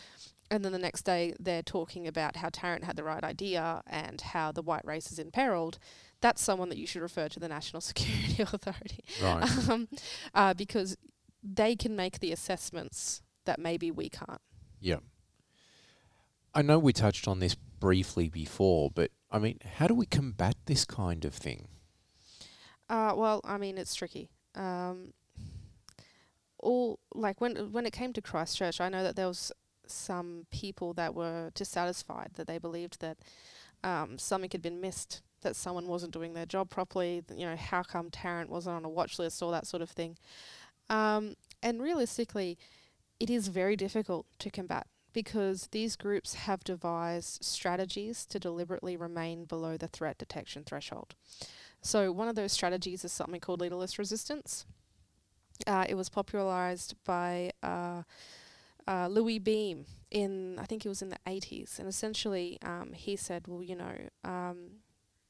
And 0.53 0.63
then 0.63 0.71
the 0.71 0.77
next 0.77 1.01
day 1.01 1.33
they're 1.39 1.63
talking 1.63 2.07
about 2.07 2.35
how 2.35 2.49
Tarrant 2.49 2.83
had 2.83 2.95
the 2.95 3.03
right 3.03 3.23
idea 3.23 3.81
and 3.87 4.21
how 4.21 4.51
the 4.51 4.61
white 4.61 4.85
race 4.85 5.11
is 5.11 5.17
imperiled. 5.17 5.79
That's 6.21 6.43
someone 6.43 6.69
that 6.69 6.77
you 6.77 6.85
should 6.85 7.01
refer 7.01 7.27
to 7.29 7.39
the 7.39 7.47
National 7.47 7.81
Security 7.89 8.43
Authority. 8.43 9.03
Right. 9.19 9.49
um, 9.69 9.87
uh, 10.35 10.53
because 10.53 10.95
they 11.41 11.75
can 11.75 11.95
make 11.95 12.19
the 12.19 12.31
assessments 12.31 13.23
that 13.45 13.57
maybe 13.57 13.89
we 13.89 14.09
can't. 14.09 14.41
Yeah. 14.79 14.99
I 16.53 16.61
know 16.61 16.77
we 16.77 16.93
touched 16.93 17.27
on 17.27 17.39
this 17.39 17.55
briefly 17.55 18.29
before, 18.29 18.91
but 18.93 19.09
I 19.31 19.39
mean, 19.39 19.57
how 19.77 19.87
do 19.87 19.95
we 19.95 20.05
combat 20.05 20.55
this 20.65 20.85
kind 20.85 21.25
of 21.25 21.33
thing? 21.33 21.67
Uh, 22.87 23.13
well, 23.17 23.41
I 23.43 23.57
mean, 23.57 23.79
it's 23.79 23.95
tricky. 23.95 24.29
Um, 24.53 25.13
all 26.59 26.99
like 27.15 27.41
when 27.41 27.71
when 27.71 27.87
it 27.87 27.91
came 27.91 28.13
to 28.13 28.21
Christchurch, 28.21 28.79
I 28.79 28.89
know 28.89 29.01
that 29.01 29.15
there 29.15 29.27
was 29.27 29.51
some 29.87 30.45
people 30.51 30.93
that 30.93 31.13
were 31.13 31.51
dissatisfied 31.53 32.31
that 32.35 32.47
they 32.47 32.57
believed 32.57 33.01
that 33.01 33.17
um, 33.83 34.17
something 34.17 34.49
had 34.51 34.61
been 34.61 34.81
missed, 34.81 35.21
that 35.41 35.55
someone 35.55 35.87
wasn't 35.87 36.13
doing 36.13 36.33
their 36.33 36.45
job 36.45 36.69
properly. 36.69 37.23
You 37.35 37.45
know, 37.45 37.55
how 37.55 37.83
come 37.83 38.09
Tarrant 38.09 38.49
wasn't 38.49 38.77
on 38.77 38.85
a 38.85 38.89
watch 38.89 39.19
list, 39.19 39.41
all 39.43 39.51
that 39.51 39.67
sort 39.67 39.81
of 39.81 39.89
thing. 39.89 40.17
Um, 40.89 41.35
and 41.61 41.81
realistically, 41.81 42.57
it 43.19 43.29
is 43.29 43.47
very 43.47 43.75
difficult 43.75 44.25
to 44.39 44.49
combat 44.49 44.87
because 45.13 45.67
these 45.71 45.95
groups 45.95 46.33
have 46.33 46.63
devised 46.63 47.43
strategies 47.43 48.25
to 48.25 48.39
deliberately 48.39 48.97
remain 48.97 49.45
below 49.45 49.77
the 49.77 49.87
threat 49.87 50.17
detection 50.17 50.63
threshold. 50.63 51.15
So, 51.81 52.11
one 52.11 52.27
of 52.27 52.35
those 52.35 52.51
strategies 52.51 53.05
is 53.05 53.11
something 53.11 53.39
called 53.39 53.61
leaderless 53.61 53.99
resistance. 53.99 54.65
Uh, 55.67 55.85
it 55.87 55.95
was 55.95 56.09
popularized 56.09 56.95
by 57.05 57.51
uh, 57.61 58.03
uh, 58.87 59.07
Louis 59.07 59.39
Beam 59.39 59.85
in, 60.11 60.57
I 60.59 60.65
think 60.65 60.85
it 60.85 60.89
was 60.89 61.01
in 61.01 61.09
the 61.09 61.19
80s. 61.27 61.79
And 61.79 61.87
essentially, 61.87 62.57
um, 62.61 62.91
he 62.93 63.15
said, 63.15 63.47
well, 63.47 63.63
you 63.63 63.75
know, 63.75 63.95
um, 64.23 64.81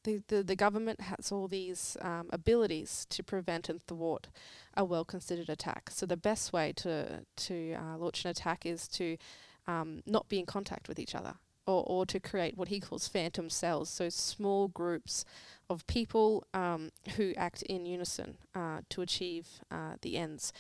the, 0.04 0.22
the, 0.28 0.44
the 0.44 0.56
government 0.56 1.02
has 1.02 1.32
all 1.32 1.48
these 1.48 1.96
um, 2.02 2.30
abilities 2.32 3.08
to 3.10 3.24
prevent 3.24 3.70
and 3.70 3.82
thwart 3.88 4.28
a 4.76 4.84
well 4.84 5.06
considered 5.06 5.50
attack. 5.50 5.89
So, 5.92 6.06
the 6.06 6.18
best 6.18 6.52
way 6.52 6.74
to, 6.78 7.22
to 7.38 7.74
uh, 7.74 7.98
launch 7.98 8.26
an 8.26 8.32
attack 8.32 8.66
is 8.66 8.88
to 8.89 9.18
um, 9.66 10.02
not 10.06 10.28
be 10.28 10.39
in 10.39 10.46
contact 10.46 10.88
with 10.88 11.00
each 11.00 11.16
other. 11.16 11.36
Or, 11.66 11.86
or 11.88 12.06
to 12.08 12.20
create 12.20 12.58
what 12.58 12.68
he 12.68 12.82
calls 12.82 13.08
phantom 13.08 13.50
cells, 13.50 13.89
so 13.89 14.10
small 14.10 14.68
groups 14.68 15.24
of 15.70 15.88
people 15.88 16.46
um, 16.54 16.89
who 17.16 17.34
act 17.38 17.62
in 17.62 17.86
unison 17.86 18.36
uh, 18.54 18.82
to 18.89 19.02
achieve 19.02 19.48
uh, 19.72 19.94
the 20.02 20.18
ends. 20.18 20.52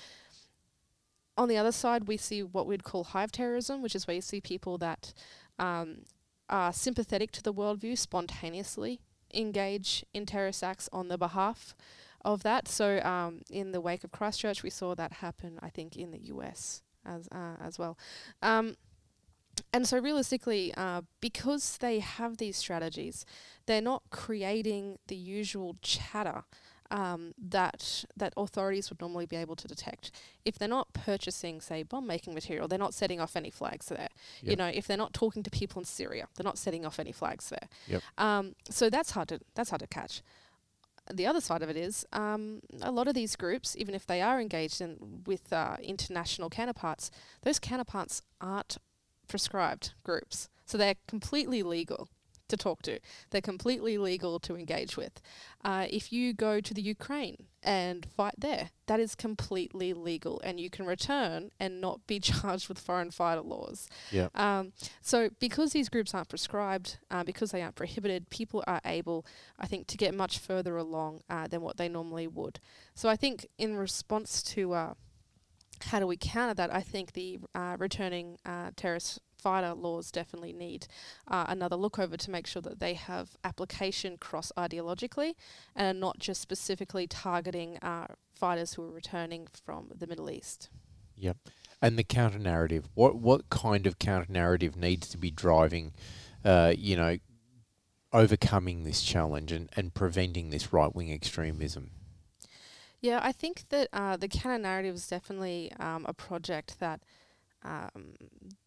On 1.37 1.49
the 1.49 1.57
other 1.57 1.71
side, 1.71 2.07
we 2.07 2.17
see 2.17 2.43
what 2.43 2.67
we'd 2.67 2.83
call 2.83 3.05
hive 3.05 3.31
terrorism, 3.31 3.81
which 3.81 3.95
is 3.95 4.05
where 4.05 4.15
you 4.15 4.21
see 4.21 4.39
people 4.39 4.77
that 4.77 5.13
um, 5.57 6.03
are 6.49 6.71
sympathetic 6.71 7.31
to 7.31 7.41
the 7.41 7.53
worldview 7.53 7.97
spontaneously 7.97 9.01
engage 9.33 10.05
in 10.13 10.25
terrorist 10.25 10.63
acts 10.63 10.87
on 10.93 11.07
the 11.07 11.17
behalf 11.17 11.75
of 12.23 12.43
that. 12.43 12.67
So, 12.67 13.01
um, 13.01 13.41
in 13.49 13.71
the 13.71 13.81
wake 13.81 14.03
of 14.03 14.11
Christchurch, 14.11 14.63
we 14.63 14.69
saw 14.69 14.95
that 14.95 15.13
happen, 15.13 15.59
I 15.61 15.69
think, 15.69 15.95
in 15.95 16.11
the 16.11 16.19
US 16.25 16.81
as 17.05 17.27
uh, 17.31 17.55
as 17.59 17.79
well. 17.79 17.97
Um, 18.41 18.75
and 19.71 19.87
so, 19.87 19.99
realistically, 19.99 20.73
uh, 20.75 21.01
because 21.19 21.77
they 21.77 21.99
have 21.99 22.37
these 22.37 22.57
strategies, 22.57 23.25
they're 23.65 23.81
not 23.81 24.03
creating 24.09 24.99
the 25.07 25.15
usual 25.15 25.77
chatter 25.81 26.43
um, 26.93 27.33
that 27.37 28.05
that 28.15 28.33
authorities 28.37 28.89
would 28.89 29.01
normally 29.01 29.25
be 29.25 29.35
able 29.35 29.55
to 29.55 29.67
detect. 29.67 30.11
If 30.45 30.59
they're 30.59 30.67
not 30.67 30.93
purchasing, 30.93 31.59
say, 31.59 31.81
bomb 31.81 32.05
making 32.05 32.35
material, 32.35 32.67
they're 32.67 32.79
not 32.79 32.93
setting 32.93 33.19
off 33.19 33.35
any 33.35 33.49
flags 33.49 33.87
there. 33.87 34.09
You 34.41 34.55
know, 34.55 34.67
if 34.67 34.85
they're 34.85 34.95
not 34.95 35.11
talking 35.13 35.41
to 35.43 35.49
people 35.49 35.81
in 35.81 35.85
Syria, 35.85 36.27
they're 36.35 36.43
not 36.43 36.59
setting 36.59 36.85
off 36.85 36.99
any 36.99 37.11
flags 37.11 37.49
there. 37.49 37.67
Yep. 37.87 38.01
Um, 38.19 38.55
so 38.69 38.89
that's 38.91 39.11
hard 39.11 39.27
to 39.29 39.39
that's 39.55 39.71
hard 39.71 39.81
to 39.81 39.87
catch. 39.87 40.21
The 41.11 41.25
other 41.25 41.41
side 41.41 41.63
of 41.63 41.69
it 41.69 41.75
is 41.75 42.05
um, 42.13 42.61
a 42.81 42.91
lot 42.91 43.07
of 43.07 43.13
these 43.13 43.35
groups, 43.35 43.75
even 43.75 43.93
if 43.93 44.05
they 44.05 44.21
are 44.21 44.39
engaged 44.39 44.79
in 44.79 45.23
with 45.25 45.51
uh, 45.51 45.75
international 45.81 46.49
counterparts, 46.49 47.11
those 47.41 47.59
counterparts 47.59 48.21
aren't 48.39 48.77
prescribed 49.27 49.93
groups. 50.03 50.47
So 50.65 50.77
they're 50.77 50.95
completely 51.07 51.61
legal 51.61 52.07
to 52.49 52.57
talk 52.57 52.81
to. 52.83 52.99
They're 53.29 53.41
completely 53.41 53.97
legal 53.97 54.39
to 54.39 54.55
engage 54.55 54.97
with. 54.97 55.21
Uh, 55.63 55.87
if 55.89 56.11
you 56.11 56.33
go 56.33 56.59
to 56.59 56.73
the 56.73 56.81
Ukraine 56.81 57.47
and 57.61 58.05
fight 58.05 58.35
there, 58.37 58.71
that 58.87 58.99
is 58.99 59.15
completely 59.15 59.93
legal, 59.93 60.41
and 60.43 60.59
you 60.59 60.69
can 60.69 60.85
return 60.85 61.51
and 61.59 61.79
not 61.79 62.05
be 62.05 62.19
charged 62.31 62.67
with 62.67 62.79
foreign 62.79 63.11
fighter 63.11 63.41
laws. 63.41 63.87
Yeah. 64.11 64.27
Um, 64.35 64.73
so 65.01 65.29
because 65.39 65.71
these 65.71 65.89
groups 65.89 66.13
aren't 66.13 66.29
prescribed, 66.29 66.97
uh, 67.09 67.23
because 67.23 67.51
they 67.51 67.61
aren't 67.61 67.75
prohibited, 67.75 68.29
people 68.29 68.63
are 68.67 68.81
able, 68.85 69.25
I 69.57 69.67
think, 69.67 69.87
to 69.87 69.97
get 69.97 70.13
much 70.13 70.37
further 70.39 70.77
along 70.77 71.21
uh, 71.29 71.47
than 71.47 71.61
what 71.61 71.77
they 71.77 71.89
normally 71.89 72.27
would. 72.27 72.59
So 72.93 73.09
I 73.09 73.15
think 73.15 73.47
in 73.57 73.75
response 73.77 74.43
to 74.43 74.73
uh, 74.73 74.93
how 75.81 75.99
do 75.99 76.07
we 76.07 76.17
counter 76.17 76.53
that? 76.53 76.73
I 76.73 76.81
think 76.81 77.13
the 77.13 77.39
uh, 77.53 77.75
returning 77.79 78.37
uh, 78.45 78.71
terrorist 78.75 79.19
fighter 79.37 79.73
laws 79.73 80.09
definitely 80.09 80.53
need 80.53 80.87
uh, 81.27 81.45
another 81.49 81.75
look 81.75 81.99
over 81.99 82.15
to 82.15 82.31
make 82.31 82.47
sure 82.47 82.61
that 82.61 82.79
they 82.79 82.93
have 82.93 83.31
application 83.43 84.17
cross 84.17 84.51
ideologically 84.57 85.33
and 85.75 85.97
are 85.97 85.99
not 85.99 86.17
just 86.19 86.41
specifically 86.41 87.07
targeting 87.07 87.77
uh, 87.81 88.07
fighters 88.33 88.73
who 88.73 88.83
are 88.83 88.91
returning 88.91 89.47
from 89.65 89.91
the 89.93 90.07
Middle 90.07 90.31
East. 90.31 90.69
Yep. 91.17 91.37
And 91.81 91.99
the 91.99 92.03
counter 92.03 92.39
narrative. 92.39 92.87
What 92.93 93.17
what 93.17 93.49
kind 93.49 93.85
of 93.85 93.99
counter 93.99 94.31
narrative 94.31 94.77
needs 94.77 95.09
to 95.09 95.17
be 95.17 95.29
driving, 95.29 95.93
uh, 96.45 96.73
you 96.77 96.95
know, 96.95 97.17
overcoming 98.13 98.83
this 98.83 99.01
challenge 99.01 99.51
and, 99.51 99.69
and 99.75 99.93
preventing 99.93 100.49
this 100.49 100.71
right 100.71 100.95
wing 100.95 101.11
extremism? 101.11 101.91
Yeah, 103.03 103.19
I 103.21 103.33
think 103.33 103.65
that 103.67 103.89
uh, 103.91 104.15
the 104.15 104.29
counter 104.29 104.57
narrative 104.57 104.95
is 104.95 105.07
definitely 105.09 105.73
um, 105.77 106.05
a 106.07 106.13
project 106.13 106.79
that 106.79 107.01
um, 107.65 108.15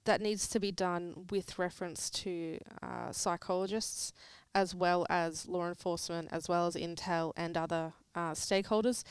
that 0.05 0.20
needs 0.20 0.46
to 0.49 0.61
be 0.61 0.70
done 0.70 1.27
with 1.31 1.59
reference 1.59 2.11
to 2.11 2.59
uh, 2.83 3.12
psychologists 3.12 4.12
as 4.55 4.75
well 4.75 5.07
as 5.09 5.49
law 5.49 5.66
enforcement, 5.66 6.29
as 6.33 6.51
well 6.51 6.66
as 6.66 6.75
Intel 6.75 7.33
and 7.35 7.57
other 7.57 7.94
uh, 8.14 8.33
stakeholders. 8.33 9.05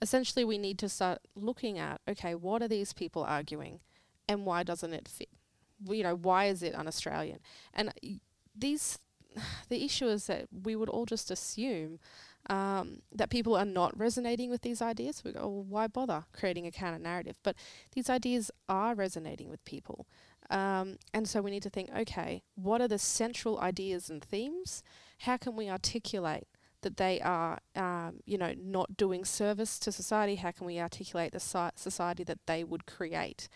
Essentially, 0.00 0.44
we 0.44 0.58
need 0.58 0.80
to 0.80 0.88
start 0.88 1.20
looking 1.36 1.78
at 1.78 2.00
okay, 2.08 2.34
what 2.34 2.60
are 2.60 2.68
these 2.68 2.92
people 2.92 3.22
arguing, 3.22 3.78
and 4.28 4.44
why 4.44 4.64
doesn't 4.64 4.92
it 4.92 5.06
fit? 5.06 5.28
You 5.88 6.02
know, 6.02 6.16
why 6.16 6.46
is 6.46 6.60
it 6.60 6.74
un-Australian? 6.74 7.38
And 7.72 7.92
these, 8.52 8.98
the 9.68 9.84
issue 9.84 10.08
is 10.08 10.26
that 10.26 10.46
we 10.50 10.74
would 10.74 10.88
all 10.88 11.06
just 11.06 11.30
assume 11.30 12.00
um, 12.50 13.02
that 13.12 13.30
people 13.30 13.56
are 13.56 13.64
not 13.64 13.98
resonating 13.98 14.50
with 14.50 14.62
these 14.62 14.82
ideas. 14.82 15.22
We 15.24 15.32
go, 15.32 15.40
well, 15.48 15.64
why 15.64 15.86
bother 15.86 16.24
creating 16.32 16.66
a 16.66 16.70
counter 16.70 16.98
narrative? 16.98 17.36
But 17.42 17.56
these 17.92 18.10
ideas 18.10 18.50
are 18.68 18.94
resonating 18.94 19.48
with 19.48 19.64
people. 19.64 20.06
Um, 20.50 20.98
and 21.14 21.28
so 21.28 21.40
we 21.40 21.50
need 21.50 21.62
to 21.62 21.70
think 21.70 21.90
okay, 21.96 22.42
what 22.54 22.80
are 22.80 22.88
the 22.88 22.98
central 22.98 23.60
ideas 23.60 24.10
and 24.10 24.22
themes? 24.22 24.82
How 25.20 25.36
can 25.36 25.56
we 25.56 25.70
articulate 25.70 26.46
that 26.82 26.96
they 26.96 27.20
are, 27.20 27.60
um, 27.76 28.20
you 28.26 28.36
know, 28.36 28.54
not 28.58 28.96
doing 28.96 29.24
service 29.24 29.78
to 29.78 29.92
society? 29.92 30.36
How 30.36 30.50
can 30.50 30.66
we 30.66 30.80
articulate 30.80 31.32
the 31.32 31.70
society 31.76 32.24
that 32.24 32.40
they 32.46 32.64
would 32.64 32.86
create? 32.86 33.48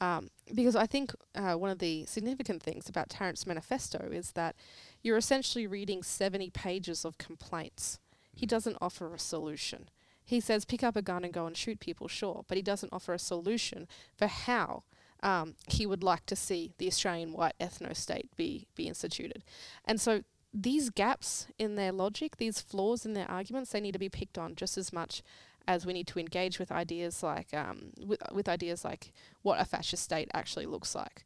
Um, 0.00 0.30
because 0.52 0.74
I 0.74 0.86
think 0.86 1.14
uh, 1.36 1.52
one 1.52 1.70
of 1.70 1.78
the 1.78 2.06
significant 2.06 2.60
things 2.60 2.88
about 2.88 3.08
Tarrant's 3.08 3.46
manifesto 3.46 4.08
is 4.10 4.32
that 4.32 4.56
you're 5.00 5.16
essentially 5.16 5.66
reading 5.66 6.02
70 6.02 6.50
pages 6.50 7.04
of 7.04 7.18
complaints. 7.18 8.00
He 8.34 8.46
doesn't 8.46 8.78
offer 8.80 9.14
a 9.14 9.18
solution. 9.18 9.88
He 10.24 10.40
says 10.40 10.64
pick 10.64 10.82
up 10.82 10.96
a 10.96 11.02
gun 11.02 11.24
and 11.24 11.32
go 11.32 11.46
and 11.46 11.56
shoot 11.56 11.80
people, 11.80 12.08
sure, 12.08 12.44
but 12.48 12.56
he 12.56 12.62
doesn't 12.62 12.92
offer 12.92 13.12
a 13.12 13.18
solution 13.18 13.88
for 14.16 14.26
how 14.26 14.84
um, 15.22 15.54
he 15.68 15.86
would 15.86 16.02
like 16.02 16.26
to 16.26 16.36
see 16.36 16.72
the 16.78 16.86
Australian 16.86 17.32
white 17.32 17.54
ethno 17.60 17.94
state 17.96 18.30
be, 18.36 18.66
be 18.74 18.88
instituted. 18.88 19.44
And 19.84 20.00
so 20.00 20.22
these 20.52 20.90
gaps 20.90 21.46
in 21.58 21.76
their 21.76 21.92
logic, 21.92 22.36
these 22.36 22.60
flaws 22.60 23.06
in 23.06 23.14
their 23.14 23.30
arguments, 23.30 23.70
they 23.70 23.80
need 23.80 23.92
to 23.92 23.98
be 23.98 24.08
picked 24.08 24.38
on 24.38 24.54
just 24.54 24.76
as 24.76 24.92
much 24.92 25.22
as 25.66 25.86
we 25.86 25.92
need 25.92 26.08
to 26.08 26.18
engage 26.18 26.58
with 26.58 26.72
ideas 26.72 27.22
like 27.22 27.54
um, 27.54 27.92
with, 28.04 28.20
with 28.32 28.48
ideas 28.48 28.84
like 28.84 29.12
what 29.42 29.60
a 29.60 29.64
fascist 29.64 30.02
state 30.02 30.30
actually 30.34 30.66
looks 30.66 30.94
like. 30.94 31.24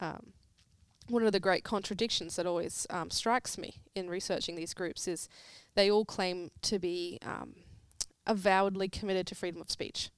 Um, 0.00 0.32
one 1.10 1.24
of 1.24 1.32
the 1.32 1.40
great 1.40 1.64
contradictions 1.64 2.36
that 2.36 2.46
always 2.46 2.86
um, 2.90 3.10
strikes 3.10 3.58
me 3.58 3.82
in 3.94 4.08
researching 4.08 4.56
these 4.56 4.74
groups 4.74 5.08
is 5.08 5.28
they 5.74 5.90
all 5.90 6.04
claim 6.04 6.50
to 6.62 6.78
be 6.78 7.18
um, 7.22 7.54
avowedly 8.26 8.88
committed 8.88 9.26
to 9.26 9.34
freedom 9.34 9.60
of 9.60 9.70
speech. 9.70 10.10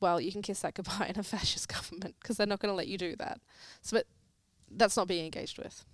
Well, 0.00 0.20
you 0.20 0.30
can 0.30 0.42
kiss 0.42 0.60
that 0.60 0.74
goodbye 0.74 1.10
in 1.14 1.18
a 1.18 1.22
fascist 1.22 1.68
government 1.74 2.16
because 2.20 2.36
they're 2.36 2.46
not 2.46 2.60
going 2.60 2.72
to 2.72 2.76
let 2.76 2.88
you 2.88 2.98
do 2.98 3.16
that. 3.16 3.40
So, 3.82 3.96
but 3.96 4.06
that's 4.70 4.96
not 4.96 5.08
being 5.08 5.24
engaged 5.24 5.58
with. 5.58 5.84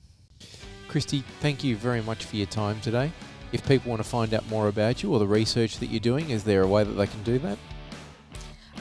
Kristy, 0.89 1.23
thank 1.41 1.65
you 1.65 1.77
very 1.77 2.03
much 2.03 2.25
for 2.25 2.37
your 2.37 2.47
time 2.47 2.81
today. 2.81 3.13
If 3.53 3.67
people 3.67 3.91
want 3.91 4.03
to 4.03 4.09
find 4.09 4.35
out 4.35 4.49
more 4.49 4.69
about 4.69 5.03
you 5.03 5.13
or 5.13 5.19
the 5.19 5.27
research 5.27 5.79
that 5.79 5.87
you're 5.87 6.01
doing, 6.01 6.31
is 6.31 6.45
there 6.45 6.63
a 6.63 6.67
way 6.67 6.83
that 6.83 6.93
they 6.93 7.07
can 7.07 7.23
do 7.23 7.39
that? 7.39 7.57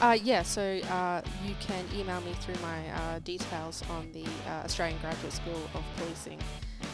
Uh, 0.00 0.18
yeah, 0.22 0.42
so 0.42 0.60
uh, 0.90 1.22
you 1.46 1.54
can 1.60 1.84
email 1.94 2.20
me 2.22 2.32
through 2.40 2.56
my 2.60 2.88
uh, 2.90 3.18
details 3.20 3.82
on 3.90 4.10
the 4.12 4.24
uh, 4.48 4.64
Australian 4.64 4.98
Graduate 5.00 5.32
School 5.32 5.60
of 5.74 5.82
Policing 5.96 6.38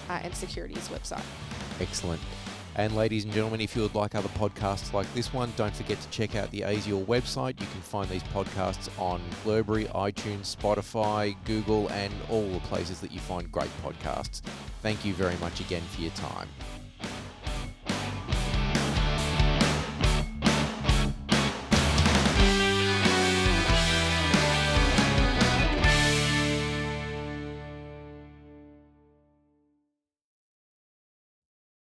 uh, 0.09 0.21
and 0.23 0.35
Security's 0.35 0.89
website. 0.89 1.25
Excellent. 1.81 2.21
And 2.77 2.95
ladies 2.95 3.25
and 3.25 3.33
gentlemen, 3.33 3.61
if 3.61 3.75
you 3.75 3.83
would 3.83 3.95
like 3.95 4.15
other 4.15 4.29
podcasts 4.31 4.93
like 4.93 5.13
this 5.13 5.33
one, 5.33 5.53
don't 5.57 5.75
forget 5.75 6.01
to 6.01 6.09
check 6.11 6.37
out 6.37 6.51
the 6.51 6.61
ASIOR 6.61 7.05
website. 7.05 7.61
You 7.61 7.67
can 7.67 7.81
find 7.81 8.09
these 8.09 8.23
podcasts 8.25 8.89
on 9.01 9.21
Blubrry, 9.43 9.87
iTunes, 9.87 10.55
Spotify, 10.55 11.37
Google, 11.45 11.89
and 11.91 12.13
all 12.31 12.49
the 12.49 12.61
places 12.61 13.01
that 13.01 13.11
you 13.11 13.19
find 13.19 13.51
great 13.51 13.71
podcasts. 13.83 14.41
Thank 14.83 15.05
you 15.05 15.15
very 15.15 15.37
much 15.39 15.61
again 15.61 15.83
for 15.91 16.01
your 16.01 16.13
time. 16.13 16.49